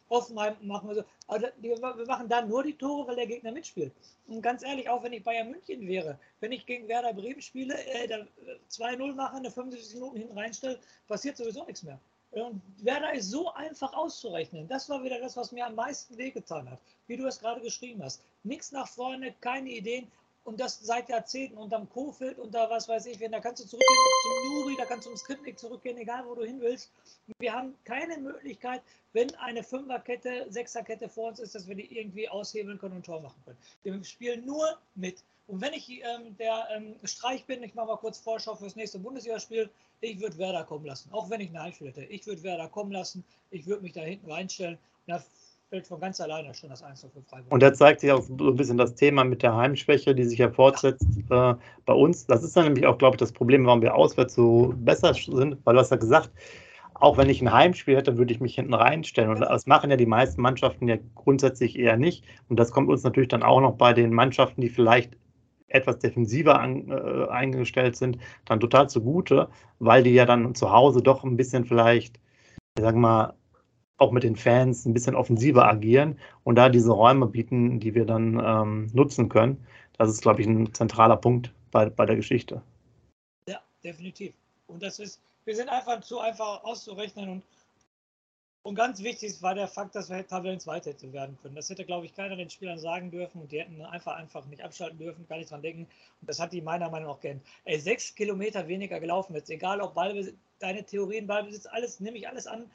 Hoffenheim 0.10 0.58
machen 0.62 0.89
wir 0.89 0.96
so. 0.96 1.03
Also 1.27 1.48
wir 1.60 1.80
machen 1.80 2.27
da 2.27 2.46
nur 2.46 2.62
die 2.62 2.74
Tore, 2.74 3.08
weil 3.08 3.15
der 3.15 3.25
Gegner 3.25 3.53
mitspielt. 3.53 3.94
Und 4.27 4.42
ganz 4.42 4.63
ehrlich, 4.63 4.89
auch 4.89 5.01
wenn 5.01 5.13
ich 5.13 5.24
Bayern 5.24 5.50
München 5.50 5.88
wäre, 5.88 6.20
wenn 6.42 6.51
ich 6.51 6.65
gegen 6.65 6.88
Werder 6.89 7.13
Bremen 7.13 7.42
spiele, 7.42 7.74
äh, 7.74 8.25
2-0 8.70 9.13
mache, 9.15 9.38
eine 9.38 9.50
75 9.50 9.96
Minuten 9.96 10.18
hinten 10.18 10.38
reinstelle, 10.38 10.77
passiert 11.08 11.38
sowieso 11.38 11.63
nichts 11.65 11.84
mehr. 11.84 12.00
Und 12.32 12.62
Werder 12.80 13.13
ist 13.13 13.30
so 13.30 13.53
einfach 13.53 13.94
auszurechnen. 13.94 14.68
Das 14.68 14.89
war 14.89 15.03
wieder 15.03 15.20
das, 15.20 15.38
was 15.38 15.51
mir 15.51 15.68
am 15.68 15.75
meisten 15.75 16.18
wehgetan 16.18 16.70
hat, 16.70 16.80
wie 17.08 17.15
du 17.15 17.27
es 17.27 17.39
gerade 17.39 17.62
geschrieben 17.62 18.03
hast. 18.03 18.24
Nichts 18.44 18.72
nach 18.72 18.88
vorne, 18.88 19.34
keine 19.39 19.70
Ideen. 19.70 20.12
Und 20.43 20.59
das 20.59 20.79
seit 20.81 21.07
Jahrzehnten 21.07 21.57
unterm 21.57 21.89
Kofeld, 21.89 22.38
unter 22.38 22.69
was 22.69 22.89
weiß 22.89 23.05
ich, 23.05 23.19
wenn 23.19 23.31
da 23.31 23.39
kannst 23.39 23.63
du 23.63 23.67
zurückgehen 23.67 23.97
zum 24.23 24.53
Nuri, 24.53 24.75
da 24.77 24.85
kannst 24.85 25.05
du 25.05 25.12
zum 25.12 25.17
Skripnik 25.17 25.57
zurückgehen, 25.57 25.97
egal 25.97 26.25
wo 26.25 26.35
du 26.35 26.43
hin 26.43 26.59
willst. 26.59 26.91
Wir 27.39 27.53
haben 27.53 27.75
keine 27.85 28.17
Möglichkeit, 28.17 28.81
wenn 29.13 29.33
eine 29.35 29.63
Fünferkette, 29.63 30.47
Sechserkette 30.50 31.07
vor 31.07 31.29
uns 31.29 31.39
ist, 31.39 31.55
dass 31.55 31.67
wir 31.67 31.75
die 31.75 31.97
irgendwie 31.97 32.27
aushebeln 32.27 32.77
können 32.77 32.97
und 32.97 33.05
Tor 33.05 33.21
machen 33.21 33.41
können. 33.45 33.57
Wir 33.83 34.03
spielen 34.03 34.45
nur 34.45 34.77
mit. 34.95 35.23
Und 35.47 35.62
wenn 35.62 35.73
ich 35.73 35.89
ähm, 35.89 36.35
der 36.38 36.67
ähm, 36.71 36.95
Streich 37.03 37.45
bin, 37.45 37.63
ich 37.63 37.73
mache 37.73 37.88
mal 37.88 37.97
kurz 37.97 38.17
Vorschau 38.17 38.55
fürs 38.55 38.75
nächste 38.75 39.00
Bundesligaspiel, 39.00 39.69
ich 40.01 40.19
würde 40.19 40.38
Werder 40.38 40.65
kommen 40.65 40.85
lassen, 40.85 41.12
auch 41.13 41.29
wenn 41.29 41.41
ich 41.41 41.50
eine 41.50 41.62
Heimspiel 41.62 41.88
hätte. 41.88 42.03
Ich 42.03 42.25
würde 42.27 42.43
Werder 42.43 42.67
kommen 42.67 42.91
lassen, 42.91 43.23
ich 43.50 43.65
würde 43.65 43.83
mich 43.83 43.93
da 43.93 44.01
hinten 44.01 44.29
reinstellen. 44.29 44.77
Da 45.07 45.23
fällt 45.74 45.88
von 45.88 46.00
ganz 46.00 46.22
alleine 46.22 46.53
schon 46.53 46.70
das 46.70 46.84
1 46.84 47.01
für 47.01 47.22
Freiburg. 47.24 47.51
Und 47.51 47.63
da 47.63 47.74
zeigt 47.74 48.01
sich 48.01 48.12
auch 48.12 48.22
so 48.22 48.32
ein 48.36 48.56
bisschen 48.56 48.77
das 48.77 48.94
Thema 48.94 49.24
mit 49.24 49.42
der 49.42 49.56
Heimschwäche, 49.56 50.13
die 50.13 50.24
sich 50.24 50.38
ja 50.38 50.51
fortsetzt 50.51 51.08
äh, 51.32 51.56
bei 51.88 51.94
uns. 51.94 52.27
Das 52.27 52.44
ist 52.44 52.56
dann 52.56 52.65
nämlich 52.65 52.86
auch, 52.86 53.00
glaube 53.00 53.15
ich, 53.15 53.20
das 53.20 53.32
Problem, 53.32 53.65
warum 53.65 53.82
wir 53.82 53.96
auswärts 53.96 54.36
so 54.36 54.72
besser 54.77 55.15
sind, 55.15 55.58
weil 55.63 55.74
du 55.74 55.80
hast 55.80 55.89
ja 55.89 55.98
gesagt, 55.98 56.30
auch 56.94 57.18
wenn 57.18 57.27
ich 57.27 57.42
ein 57.42 57.51
Heimspiel 57.51 57.96
hätte, 57.96 58.20
würde 58.20 58.32
ich 58.32 58.39
mich 58.39 58.53
hinten 58.53 58.75
reinstellen. 58.75 59.32
Und 59.32 59.39
das 59.39 59.65
machen 59.65 59.89
ja 59.89 59.98
die 59.98 60.06
meisten 60.06 60.44
Mannschaften 60.44 60.88
ja 60.88 60.98
grundsätzlich 61.15 61.80
eher 61.80 61.98
nicht. 61.98 62.24
Und 62.50 62.60
das 62.60 62.72
kommt 62.72 62.89
uns 62.89 63.01
natürlich 63.01 63.30
dann 63.30 63.42
auch 63.42 63.60
noch 63.60 63.74
bei 63.74 63.94
den 63.94 64.13
Mannschaften, 64.13 64.62
die 64.62 64.70
vielleicht 64.70 65.18
etwas 65.70 65.98
defensiver 65.98 66.60
an, 66.60 66.92
äh, 66.92 67.30
eingestellt 67.32 67.96
sind, 67.96 68.20
dann 68.46 68.60
total 68.60 68.89
zugute, 68.89 69.50
weil 69.80 70.03
die 70.03 70.12
ja 70.12 70.25
dann 70.25 70.53
zu 70.53 70.72
Hause 70.72 71.01
doch 71.01 71.24
ein 71.24 71.36
bisschen 71.36 71.65
vielleicht, 71.65 72.20
ich 72.77 72.84
sag 72.84 72.96
mal, 72.96 73.34
auch 74.03 74.12
mit 74.12 74.24
den 74.24 74.36
Fans 74.36 74.86
ein 74.86 74.93
bisschen 74.93 75.15
offensiver 75.15 75.65
agieren 75.65 76.19
und 76.43 76.55
da 76.55 76.69
diese 76.69 76.91
Räume 76.91 77.27
bieten, 77.27 77.79
die 77.79 77.95
wir 77.95 78.05
dann 78.05 78.41
ähm, 78.43 78.89
nutzen 78.93 79.29
können. 79.29 79.65
Das 79.98 80.10
ist, 80.10 80.22
glaube 80.22 80.41
ich, 80.41 80.48
ein 80.48 80.74
zentraler 80.74 81.17
Punkt 81.17 81.53
bei, 81.72 81.89
bei 81.89 82.05
der 82.05 82.15
Geschichte. 82.15 82.62
Ja, 83.48 83.60
definitiv. 83.83 84.33
Und 84.67 84.83
das 84.83 85.00
ist, 85.00 85.22
wir 85.45 85.55
sind 85.55 85.69
einfach 85.69 86.01
zu 86.01 86.19
einfach 86.19 86.63
auszurechnen 86.63 87.29
und 87.29 87.43
und 88.65 88.75
ganz 88.75 89.03
wichtig 89.03 89.41
war 89.41 89.55
der 89.55 89.67
Fakt, 89.67 89.93
dass 89.93 90.10
wir 90.10 90.25
Tabellenzweiter 90.25 90.91
hätte 90.91 91.12
werden 91.12 91.38
können. 91.41 91.55
Das 91.55 91.69
hätte, 91.69 91.83
glaube 91.83 92.05
ich, 92.05 92.15
keiner 92.15 92.38
den 92.38 92.50
Spielern 92.50 92.79
sagen 92.79 93.12
dürfen 93.12 93.41
und 93.41 93.51
die 93.51 93.60
hätten 93.60 93.81
einfach 93.81 94.15
einfach 94.15 94.45
nicht 94.45 94.63
abschalten 94.63 94.98
dürfen, 94.98 95.27
gar 95.27 95.38
nicht 95.38 95.51
dran 95.51 95.62
denken. 95.62 95.86
Und 96.22 96.29
das 96.29 96.39
hat 96.39 96.53
die 96.53 96.62
meiner 96.62 96.89
Meinung 96.89 97.10
nach 97.10 97.19
geändert. 97.19 97.45
Ey, 97.65 97.77
sechs 97.77 98.15
Kilometer 98.15 98.65
weniger 98.69 99.01
gelaufen 99.01 99.36
jetzt, 99.36 99.50
egal 99.50 99.81
ob 99.81 99.95
Ballbesitz, 99.95 100.36
deine 100.63 100.84
Theorien, 100.84 101.27
Ballbesitz, 101.27 101.65
alles, 101.65 102.00
nehme 102.00 102.17
ich 102.17 102.27
alles 102.27 102.48
an, 102.48 102.65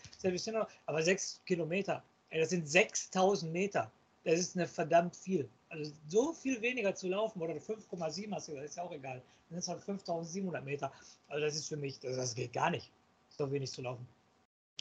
aber 0.86 1.02
sechs 1.02 1.40
Kilometer, 1.46 2.02
ey, 2.30 2.40
das 2.40 2.50
sind 2.50 2.68
6000 2.68 3.52
Meter. 3.52 3.90
Das 4.24 4.38
ist 4.38 4.56
eine 4.56 4.66
verdammt 4.66 5.16
viel. 5.16 5.48
Also 5.70 5.90
so 6.06 6.32
viel 6.32 6.60
weniger 6.60 6.94
zu 6.94 7.08
laufen 7.08 7.40
oder 7.40 7.54
5,7 7.54 8.30
hast 8.32 8.48
du 8.48 8.52
gesagt, 8.52 8.68
ist 8.68 8.76
ja 8.76 8.82
auch 8.82 8.92
egal. 8.92 9.22
Dann 9.48 9.50
sind 9.50 9.58
es 9.58 9.68
halt 9.68 9.80
5700 9.80 10.64
Meter. 10.64 10.92
Also 11.28 11.44
das 11.44 11.56
ist 11.56 11.68
für 11.68 11.76
mich, 11.76 11.98
das, 12.00 12.16
das 12.16 12.34
geht 12.34 12.52
gar 12.52 12.70
nicht, 12.70 12.90
so 13.30 13.50
wenig 13.50 13.70
zu 13.70 13.80
laufen. 13.80 14.06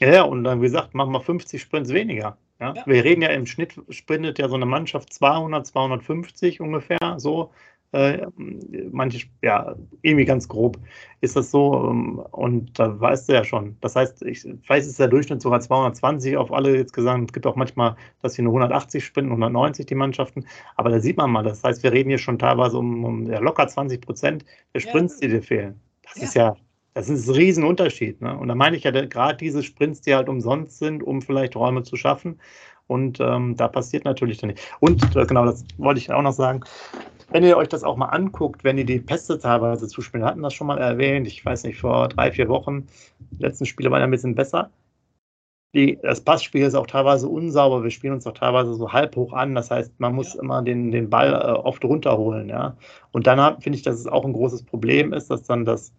Ja, 0.00 0.12
ja, 0.12 0.22
und 0.22 0.44
dann, 0.44 0.60
wie 0.60 0.66
gesagt, 0.66 0.94
machen 0.94 1.12
wir 1.12 1.20
50 1.20 1.60
Sprints 1.60 1.92
weniger. 1.92 2.36
Ja? 2.60 2.74
ja? 2.74 2.86
Wir 2.86 3.04
reden 3.04 3.22
ja 3.22 3.28
im 3.28 3.46
Schnitt, 3.46 3.74
sprintet 3.88 4.38
ja 4.38 4.48
so 4.48 4.54
eine 4.54 4.66
Mannschaft 4.66 5.12
200, 5.12 5.66
250 5.66 6.60
ungefähr, 6.60 7.16
so. 7.16 7.52
Äh, 7.92 8.26
manche, 8.90 9.26
ja, 9.42 9.74
irgendwie 10.02 10.26
ganz 10.26 10.46
grob 10.46 10.78
ist 11.22 11.36
das 11.36 11.50
so. 11.50 11.88
Ähm, 11.88 12.18
und 12.32 12.78
da 12.78 13.00
weißt 13.00 13.28
du 13.28 13.32
ja 13.32 13.44
schon. 13.44 13.76
Das 13.80 13.96
heißt, 13.96 14.22
ich 14.22 14.44
weiß, 14.66 14.86
ist 14.86 14.98
der 14.98 15.08
Durchschnitt 15.08 15.40
sogar 15.40 15.60
220 15.60 16.36
auf 16.36 16.52
alle 16.52 16.76
jetzt 16.76 16.92
gesagt. 16.92 17.24
Es 17.24 17.32
gibt 17.32 17.46
auch 17.46 17.56
manchmal, 17.56 17.96
dass 18.20 18.34
sie 18.34 18.42
nur 18.42 18.52
180 18.52 19.04
sprinten, 19.04 19.30
190 19.30 19.86
die 19.86 19.94
Mannschaften. 19.94 20.44
Aber 20.76 20.90
da 20.90 21.00
sieht 21.00 21.16
man 21.16 21.30
mal, 21.30 21.42
das 21.42 21.64
heißt, 21.64 21.82
wir 21.82 21.92
reden 21.92 22.10
hier 22.10 22.18
schon 22.18 22.38
teilweise 22.38 22.78
um, 22.78 23.04
um 23.04 23.26
ja, 23.26 23.38
locker 23.38 23.66
20 23.66 24.00
Prozent 24.02 24.44
der 24.74 24.80
Sprints, 24.80 25.18
die 25.18 25.28
dir 25.28 25.42
fehlen. 25.42 25.80
Das 26.02 26.16
ja. 26.16 26.24
ist 26.24 26.34
ja 26.34 26.56
das 26.98 27.08
ist 27.08 27.28
ein 27.28 27.34
Riesenunterschied. 27.36 28.20
Ne? 28.20 28.36
Und 28.36 28.48
da 28.48 28.56
meine 28.56 28.76
ich 28.76 28.82
ja 28.82 28.90
gerade 28.90 29.36
diese 29.36 29.62
Sprints, 29.62 30.00
die 30.00 30.16
halt 30.16 30.28
umsonst 30.28 30.80
sind, 30.80 31.00
um 31.00 31.22
vielleicht 31.22 31.54
Räume 31.54 31.84
zu 31.84 31.94
schaffen. 31.94 32.40
Und 32.88 33.20
ähm, 33.20 33.54
da 33.56 33.68
passiert 33.68 34.04
natürlich 34.04 34.38
dann 34.38 34.50
nicht. 34.50 34.76
Und 34.80 35.08
genau, 35.14 35.44
das 35.44 35.64
wollte 35.76 36.00
ich 36.00 36.10
auch 36.10 36.22
noch 36.22 36.32
sagen. 36.32 36.64
Wenn 37.30 37.44
ihr 37.44 37.58
euch 37.58 37.68
das 37.68 37.84
auch 37.84 37.96
mal 37.96 38.06
anguckt, 38.06 38.64
wenn 38.64 38.78
ihr 38.78 38.86
die 38.86 39.00
Pässe 39.00 39.38
teilweise 39.38 39.86
zuspielen, 39.86 40.24
hatten 40.24 40.42
das 40.42 40.54
schon 40.54 40.66
mal 40.66 40.78
erwähnt, 40.78 41.26
ich 41.26 41.44
weiß 41.44 41.64
nicht, 41.64 41.78
vor 41.78 42.08
drei, 42.08 42.32
vier 42.32 42.48
Wochen, 42.48 42.86
die 43.18 43.42
letzten 43.42 43.66
Spiele 43.66 43.90
waren 43.90 44.02
ein 44.02 44.10
bisschen 44.10 44.34
besser. 44.34 44.70
Die, 45.74 45.98
das 46.02 46.22
Passspiel 46.22 46.62
ist 46.62 46.74
auch 46.74 46.86
teilweise 46.86 47.28
unsauber, 47.28 47.82
wir 47.82 47.90
spielen 47.90 48.14
uns 48.14 48.26
auch 48.26 48.32
teilweise 48.32 48.74
so 48.74 48.90
halb 48.94 49.14
hoch 49.16 49.34
an, 49.34 49.54
das 49.54 49.70
heißt, 49.70 50.00
man 50.00 50.14
muss 50.14 50.32
ja. 50.32 50.40
immer 50.40 50.62
den, 50.62 50.90
den 50.90 51.10
Ball 51.10 51.34
äh, 51.34 51.52
oft 51.52 51.84
runterholen. 51.84 52.48
Ja? 52.48 52.78
Und 53.12 53.26
dann 53.26 53.60
finde 53.60 53.76
ich, 53.76 53.82
dass 53.82 53.96
es 53.96 54.06
auch 54.06 54.24
ein 54.24 54.32
großes 54.32 54.62
Problem 54.62 55.12
ist, 55.12 55.30
dass 55.30 55.42
dann 55.42 55.66
das 55.66 55.92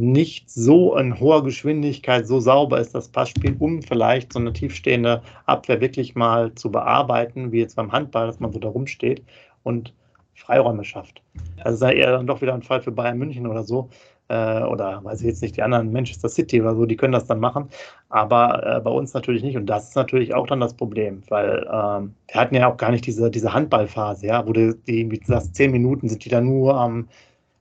nicht 0.00 0.50
so 0.50 0.96
in 0.96 1.20
hoher 1.20 1.44
Geschwindigkeit 1.44 2.26
so 2.26 2.40
sauber 2.40 2.80
ist, 2.80 2.94
das 2.94 3.08
Passspiel, 3.08 3.54
um 3.60 3.82
vielleicht 3.82 4.32
so 4.32 4.40
eine 4.40 4.52
tiefstehende 4.52 5.22
Abwehr 5.46 5.80
wirklich 5.80 6.16
mal 6.16 6.52
zu 6.56 6.72
bearbeiten, 6.72 7.52
wie 7.52 7.60
jetzt 7.60 7.76
beim 7.76 7.92
Handball, 7.92 8.26
dass 8.26 8.40
man 8.40 8.50
so 8.52 8.58
da 8.58 8.68
rumsteht 8.68 9.22
und 9.62 9.92
Freiräume 10.34 10.84
schafft. 10.84 11.22
Ja. 11.56 11.64
Also 11.64 11.78
sei 11.78 11.94
eher 11.94 12.12
dann 12.12 12.26
doch 12.26 12.40
wieder 12.40 12.54
ein 12.54 12.62
Fall 12.62 12.82
für 12.82 12.92
Bayern 12.92 13.18
München 13.18 13.46
oder 13.46 13.64
so. 13.64 13.88
Äh, 14.28 14.62
oder 14.62 15.04
weiß 15.04 15.20
ich 15.20 15.26
jetzt 15.26 15.42
nicht, 15.42 15.56
die 15.56 15.62
anderen 15.62 15.92
Manchester 15.92 16.28
City 16.28 16.60
oder 16.60 16.74
so, 16.74 16.86
die 16.86 16.96
können 16.96 17.12
das 17.12 17.26
dann 17.26 17.40
machen. 17.40 17.68
Aber 18.08 18.64
äh, 18.66 18.80
bei 18.80 18.90
uns 18.90 19.14
natürlich 19.14 19.42
nicht. 19.42 19.56
Und 19.56 19.66
das 19.66 19.90
ist 19.90 19.96
natürlich 19.96 20.34
auch 20.34 20.46
dann 20.46 20.60
das 20.60 20.74
Problem, 20.74 21.22
weil 21.28 21.68
ähm, 21.70 22.14
wir 22.28 22.40
hatten 22.40 22.54
ja 22.54 22.68
auch 22.70 22.76
gar 22.76 22.90
nicht 22.90 23.06
diese, 23.06 23.30
diese 23.30 23.52
Handballphase, 23.52 24.26
ja, 24.26 24.46
wo 24.46 24.52
du 24.52 24.74
die, 24.74 25.10
wie 25.10 25.18
du 25.18 25.26
sagst, 25.26 25.54
zehn 25.54 25.70
Minuten 25.70 26.08
sind 26.08 26.24
die 26.24 26.28
dann 26.28 26.44
nur 26.44 26.74
am 26.76 27.00
ähm, 27.00 27.08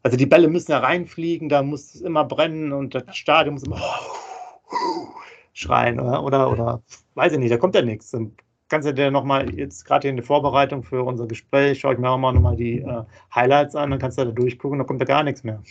also 0.04 0.18
die 0.18 0.26
Bälle 0.26 0.48
müssen 0.48 0.72
ja 0.72 0.80
reinfliegen, 0.80 1.50
da 1.50 1.62
muss 1.62 1.96
es 1.96 2.02
immer 2.02 2.26
brennen 2.26 2.72
und 2.72 2.96
das 2.96 3.16
Stadion 3.16 3.54
muss 3.56 3.64
immer 3.64 3.80
schreien 5.54 6.00
oder, 6.00 6.24
oder, 6.24 6.52
oder 6.52 6.82
weiß 7.16 7.34
ich 7.34 7.40
nicht, 7.40 7.52
da 7.52 7.58
kommt 7.58 7.76
ja 7.76 7.82
nichts. 7.82 8.12
Dann 8.12 8.34
kannst 8.72 8.88
du 8.88 8.94
dir 8.94 9.12
nochmal, 9.12 9.54
jetzt 9.54 9.84
gerade 9.84 10.08
in 10.08 10.16
der 10.16 10.26
Vorbereitung 10.26 10.82
für 10.82 11.04
unser 11.04 11.28
Gespräch, 11.28 11.82
schaue 11.82 11.94
ich 11.94 12.00
mir 12.00 12.10
auch 12.10 12.18
mal 12.18 12.32
nochmal 12.32 12.56
die 12.56 12.80
äh, 12.80 13.04
Highlights 13.36 13.76
an, 13.76 13.92
dann 13.92 14.00
kannst 14.00 14.18
du 14.18 14.24
da 14.24 14.32
durchgucken, 14.32 14.80
da 14.80 14.86
kommt 14.86 15.02
da 15.02 15.06
gar 15.06 15.24
nichts 15.24 15.44
mehr. 15.44 15.62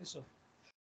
Ist 0.00 0.12
so. 0.12 0.24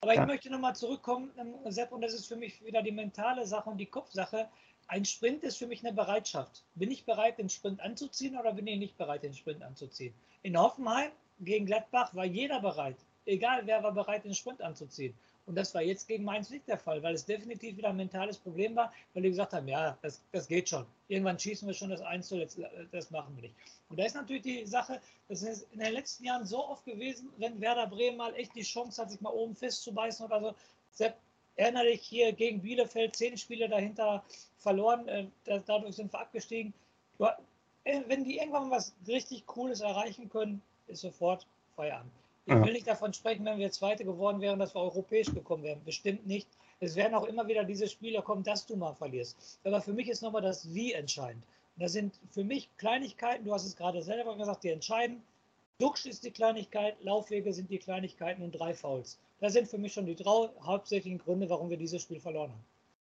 Aber 0.02 0.12
ich 0.12 0.18
ja. 0.18 0.26
möchte 0.26 0.50
nochmal 0.50 0.76
zurückkommen, 0.76 1.31
ähm, 1.38 1.55
Sepp, 1.72 1.90
und 1.92 2.02
das 2.02 2.12
ist 2.12 2.26
für 2.26 2.37
mich 2.37 2.62
wieder 2.64 2.83
die 2.83 2.92
mentale 2.92 3.46
Sache 3.46 3.70
und 3.70 3.79
die 3.79 3.87
Kopfsache. 3.87 4.46
Ein 4.88 5.07
Sprint 5.07 5.42
ist 5.42 5.57
für 5.57 5.66
mich 5.66 5.85
eine 5.85 5.94
Bereitschaft. 5.94 6.62
Bin 6.74 6.90
ich 6.90 7.07
bereit, 7.07 7.38
den 7.38 7.48
Sprint 7.48 7.81
anzuziehen 7.81 8.37
oder 8.38 8.52
bin 8.52 8.66
ich 8.66 8.79
nicht 8.79 8.98
bereit, 8.98 9.22
den 9.22 9.33
Sprint 9.33 9.62
anzuziehen? 9.62 10.12
In 10.42 10.57
Hoffenheim 10.59 11.11
gegen 11.40 11.64
Gladbach 11.64 12.14
war 12.14 12.26
jeder 12.26 12.61
bereit. 12.61 12.96
Egal, 13.24 13.62
wer 13.64 13.83
war 13.83 13.92
bereit, 13.92 14.24
den 14.24 14.35
Sprint 14.35 14.61
anzuziehen. 14.61 15.14
Und 15.46 15.54
das 15.54 15.72
war 15.74 15.82
jetzt 15.82 16.09
gegen 16.09 16.24
Mainz 16.24 16.50
nicht 16.50 16.66
der 16.66 16.76
Fall, 16.76 17.02
weil 17.02 17.14
es 17.14 17.24
definitiv 17.24 17.76
wieder 17.76 17.90
ein 17.90 17.96
mentales 17.96 18.37
Problem 18.37 18.74
war, 18.74 18.92
weil 19.14 19.22
die 19.22 19.30
gesagt 19.30 19.52
haben, 19.52 19.68
ja, 19.68 19.96
das, 20.02 20.20
das 20.32 20.48
geht 20.48 20.68
schon. 20.68 20.85
Irgendwann 21.09 21.38
schießen 21.38 21.68
wir 21.68 21.74
schon 21.74 21.90
das 21.90 22.00
1 22.00 22.30
jetzt, 22.30 22.59
das 22.90 23.11
machen 23.12 23.35
wir 23.37 23.42
nicht. 23.42 23.54
Und 23.88 23.98
da 23.98 24.04
ist 24.04 24.14
natürlich 24.14 24.42
die 24.42 24.66
Sache, 24.66 25.00
das 25.28 25.42
ist 25.42 25.68
in 25.72 25.78
den 25.78 25.92
letzten 25.92 26.24
Jahren 26.24 26.44
so 26.44 26.66
oft 26.68 26.85
gewesen, 26.85 27.30
wenn 27.37 27.61
Werder 27.61 27.87
Bremen 27.87 28.16
mal 28.16 28.35
echt 28.35 28.56
die 28.56 28.62
Chance 28.62 29.00
hat, 29.00 29.11
sich 29.11 29.20
mal 29.20 29.30
oben 29.30 29.54
festzubeißen 29.54 30.26
oder 30.26 30.40
so. 30.40 30.54
Sepp, 30.90 31.16
Erinnere 31.56 31.85
dich 31.85 32.02
hier 32.02 32.32
gegen 32.32 32.61
Bielefeld, 32.61 33.16
zehn 33.16 33.38
Spiele 33.38 33.68
dahinter 33.68 34.22
verloren, 34.59 35.09
äh, 35.09 35.26
dadurch 35.44 35.96
sind 35.96 36.12
wir 36.12 36.20
abgestiegen. 36.20 36.74
Äh, 37.18 38.02
wenn 38.09 38.24
die 38.24 38.37
irgendwann 38.37 38.70
was 38.70 38.94
richtig 39.06 39.46
Cooles 39.46 39.80
erreichen 39.80 40.28
können, 40.28 40.61
ist 40.87 41.00
sofort 41.00 41.46
Feierabend. 41.74 42.12
Ich 42.48 42.54
will 42.54 42.72
nicht 42.72 42.87
davon 42.87 43.12
sprechen, 43.12 43.44
wenn 43.44 43.59
wir 43.59 43.72
Zweite 43.72 44.04
geworden 44.04 44.40
wären, 44.40 44.61
dass 44.61 44.74
wir 44.74 44.80
europäisch 44.80 45.35
gekommen 45.35 45.64
wären. 45.64 45.82
Bestimmt 45.85 46.26
nicht. 46.26 46.48
Es 46.78 46.94
werden 46.94 47.14
auch 47.14 47.24
immer 47.24 47.48
wieder 47.48 47.64
diese 47.64 47.88
Spieler 47.88 48.22
kommen, 48.22 48.44
dass 48.44 48.66
du 48.66 48.76
mal 48.76 48.94
verlierst. 48.94 49.59
Aber 49.64 49.80
für 49.80 49.92
mich 49.92 50.09
ist 50.09 50.22
nochmal 50.22 50.42
das 50.42 50.72
Wie 50.72 50.92
entscheidend. 50.92 51.42
Und 51.76 51.82
das 51.82 51.92
sind 51.92 52.14
für 52.30 52.44
mich 52.44 52.70
Kleinigkeiten, 52.76 53.44
du 53.44 53.52
hast 53.52 53.66
es 53.66 53.74
gerade 53.74 54.00
selber 54.00 54.37
gesagt, 54.37 54.62
die 54.62 54.70
entscheiden. 54.70 55.22
Duxch 55.80 56.06
ist 56.06 56.24
die 56.24 56.30
Kleinigkeit, 56.30 56.96
Laufwege 57.02 57.52
sind 57.52 57.68
die 57.68 57.78
Kleinigkeiten 57.78 58.42
und 58.42 58.52
drei 58.52 58.72
Fouls. 58.72 59.18
Das 59.40 59.52
sind 59.52 59.68
für 59.68 59.76
mich 59.76 59.92
schon 59.92 60.06
die 60.06 60.14
drei 60.14 60.48
hauptsächlichen 60.62 61.18
Gründe, 61.18 61.50
warum 61.50 61.68
wir 61.68 61.76
dieses 61.76 62.02
Spiel 62.02 62.20
verloren 62.20 62.52
haben. 62.52 62.64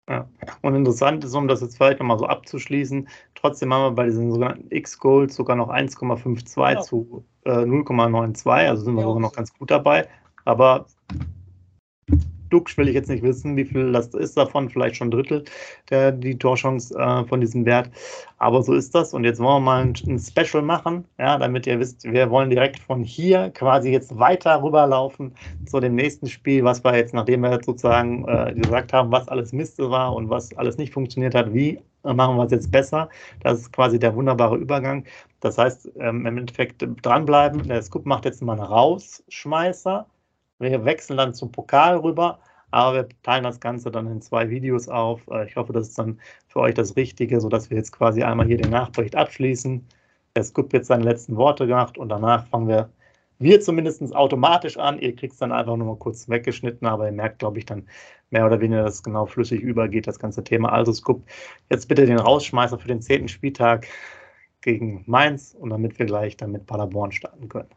Ja. 0.09 0.29
Und 0.61 0.75
interessant 0.75 1.23
ist, 1.23 1.33
um 1.33 1.47
das 1.47 1.61
jetzt 1.61 1.77
vielleicht 1.77 1.99
nochmal 1.99 2.19
so 2.19 2.25
abzuschließen, 2.25 3.07
trotzdem 3.35 3.73
haben 3.73 3.83
wir 3.83 3.95
bei 3.95 4.05
diesen 4.05 4.29
sogenannten 4.29 4.67
X-Goals 4.69 5.35
sogar 5.35 5.55
noch 5.55 5.69
1,52 5.69 6.73
ja. 6.73 6.81
zu 6.81 7.23
0,92, 7.45 8.49
also 8.49 8.83
sind 8.83 8.95
wir 8.95 9.03
sogar 9.03 9.19
noch 9.19 9.33
ganz 9.33 9.53
gut 9.53 9.71
dabei. 9.71 10.07
Aber 10.45 10.85
Duxch 12.51 12.77
will 12.77 12.87
ich 12.87 12.95
jetzt 12.95 13.09
nicht 13.09 13.23
wissen, 13.23 13.57
wie 13.57 13.65
viel 13.65 13.91
das 13.91 14.07
ist 14.13 14.37
davon, 14.37 14.69
vielleicht 14.69 14.97
schon 14.97 15.07
ein 15.07 15.11
Drittel 15.11 15.43
der 15.89 16.11
die 16.11 16.37
Torchance 16.37 16.95
äh, 16.97 17.25
von 17.25 17.41
diesem 17.41 17.65
Wert. 17.65 17.89
Aber 18.37 18.63
so 18.63 18.73
ist 18.73 18.95
das. 18.95 19.13
Und 19.13 19.23
jetzt 19.23 19.39
wollen 19.39 19.57
wir 19.57 19.59
mal 19.59 19.81
ein, 19.83 19.93
ein, 20.07 20.19
Special 20.19 20.63
machen, 20.63 21.05
ja, 21.19 21.37
damit 21.37 21.67
ihr 21.67 21.79
wisst, 21.79 22.03
wir 22.03 22.29
wollen 22.29 22.49
direkt 22.49 22.79
von 22.79 23.03
hier 23.03 23.51
quasi 23.51 23.91
jetzt 23.91 24.17
weiter 24.17 24.63
rüberlaufen 24.63 25.35
zu 25.65 25.79
dem 25.79 25.95
nächsten 25.95 26.27
Spiel, 26.27 26.63
was 26.63 26.83
wir 26.83 26.95
jetzt, 26.95 27.13
nachdem 27.13 27.41
wir 27.41 27.51
jetzt 27.51 27.65
sozusagen 27.65 28.27
äh, 28.27 28.53
gesagt 28.55 28.93
haben, 28.93 29.11
was 29.11 29.27
alles 29.27 29.51
Miste 29.53 29.89
war 29.91 30.15
und 30.15 30.29
was 30.29 30.55
alles 30.57 30.77
nicht 30.77 30.93
funktioniert 30.93 31.35
hat, 31.35 31.53
wie 31.53 31.79
machen 32.03 32.37
wir 32.37 32.45
es 32.45 32.51
jetzt 32.51 32.71
besser. 32.71 33.09
Das 33.41 33.59
ist 33.59 33.73
quasi 33.73 33.99
der 33.99 34.15
wunderbare 34.15 34.57
Übergang. 34.57 35.05
Das 35.39 35.57
heißt, 35.57 35.91
ähm, 35.99 36.25
im 36.25 36.37
Endeffekt 36.37 36.83
dranbleiben. 37.03 37.67
Der 37.67 37.81
Scoop 37.81 38.05
macht 38.05 38.25
jetzt 38.25 38.41
mal 38.41 38.53
einen 38.53 38.63
Rausschmeißer 38.63 40.07
wir 40.61 40.85
wechseln 40.85 41.17
dann 41.17 41.33
zum 41.33 41.51
Pokal 41.51 41.97
rüber, 41.97 42.39
aber 42.71 42.95
wir 42.95 43.09
teilen 43.23 43.43
das 43.43 43.59
Ganze 43.59 43.91
dann 43.91 44.07
in 44.07 44.21
zwei 44.21 44.49
Videos 44.49 44.87
auf. 44.87 45.21
Äh, 45.29 45.47
ich 45.47 45.55
hoffe, 45.55 45.73
das 45.73 45.89
ist 45.89 45.99
dann 45.99 46.19
für 46.47 46.59
euch 46.59 46.73
das 46.75 46.95
Richtige, 46.95 47.41
sodass 47.41 47.69
wir 47.69 47.77
jetzt 47.77 47.91
quasi 47.91 48.23
einmal 48.23 48.47
hier 48.47 48.57
den 48.57 48.71
Nachbericht 48.71 49.15
abschließen. 49.15 49.85
Der 50.35 50.43
Scoop 50.43 50.73
jetzt 50.73 50.87
seine 50.87 51.03
letzten 51.03 51.35
Worte 51.35 51.67
gemacht 51.67 51.97
und 51.97 52.09
danach 52.09 52.47
fangen 52.47 52.67
wir, 52.67 52.89
wir 53.39 53.59
zumindest 53.59 54.15
automatisch 54.15 54.77
an. 54.77 54.99
Ihr 54.99 55.15
kriegt 55.15 55.33
es 55.33 55.39
dann 55.39 55.51
einfach 55.51 55.75
nur 55.75 55.87
mal 55.87 55.97
kurz 55.97 56.29
weggeschnitten, 56.29 56.87
aber 56.87 57.07
ihr 57.07 57.11
merkt, 57.11 57.39
glaube 57.39 57.59
ich, 57.59 57.65
dann 57.65 57.87
mehr 58.29 58.45
oder 58.45 58.59
weniger, 58.61 58.83
dass 58.83 58.95
es 58.95 59.03
genau 59.03 59.25
flüssig 59.25 59.61
übergeht, 59.61 60.07
das 60.07 60.19
ganze 60.19 60.43
Thema. 60.43 60.71
Also 60.71 60.93
Scoop, 60.93 61.23
jetzt 61.69 61.87
bitte 61.87 62.05
den 62.05 62.19
Rausschmeißer 62.19 62.79
für 62.79 62.87
den 62.87 63.01
zehnten 63.01 63.27
Spieltag 63.27 63.87
gegen 64.61 65.03
Mainz 65.07 65.55
und 65.59 65.71
damit 65.71 65.99
wir 65.99 66.05
gleich 66.05 66.37
dann 66.37 66.51
mit 66.51 66.65
Paderborn 66.65 67.11
starten 67.11 67.49
können. 67.49 67.69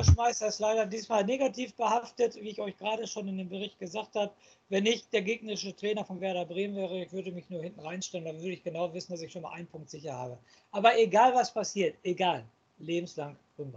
Rausschmeißer 0.00 0.46
ist 0.46 0.60
leider 0.60 0.86
diesmal 0.86 1.24
negativ 1.24 1.74
behaftet, 1.74 2.34
wie 2.36 2.48
ich 2.48 2.58
euch 2.58 2.78
gerade 2.78 3.06
schon 3.06 3.28
in 3.28 3.36
dem 3.36 3.50
Bericht 3.50 3.78
gesagt 3.78 4.14
habe. 4.14 4.32
Wenn 4.70 4.86
ich 4.86 5.06
der 5.10 5.20
gegnerische 5.20 5.76
Trainer 5.76 6.06
von 6.06 6.22
Werder 6.22 6.46
Bremen 6.46 6.74
wäre, 6.74 7.02
ich 7.02 7.12
würde 7.12 7.32
mich 7.32 7.50
nur 7.50 7.62
hinten 7.62 7.80
reinstellen, 7.80 8.24
dann 8.24 8.36
würde 8.36 8.52
ich 8.52 8.62
genau 8.62 8.94
wissen, 8.94 9.12
dass 9.12 9.20
ich 9.20 9.30
schon 9.30 9.42
mal 9.42 9.52
einen 9.52 9.66
Punkt 9.66 9.90
sicher 9.90 10.14
habe. 10.14 10.38
Aber 10.70 10.98
egal 10.98 11.34
was 11.34 11.52
passiert, 11.52 11.96
egal, 12.02 12.46
lebenslang 12.78 13.36
Rückwärts. 13.58 13.76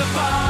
survive. 0.00 0.49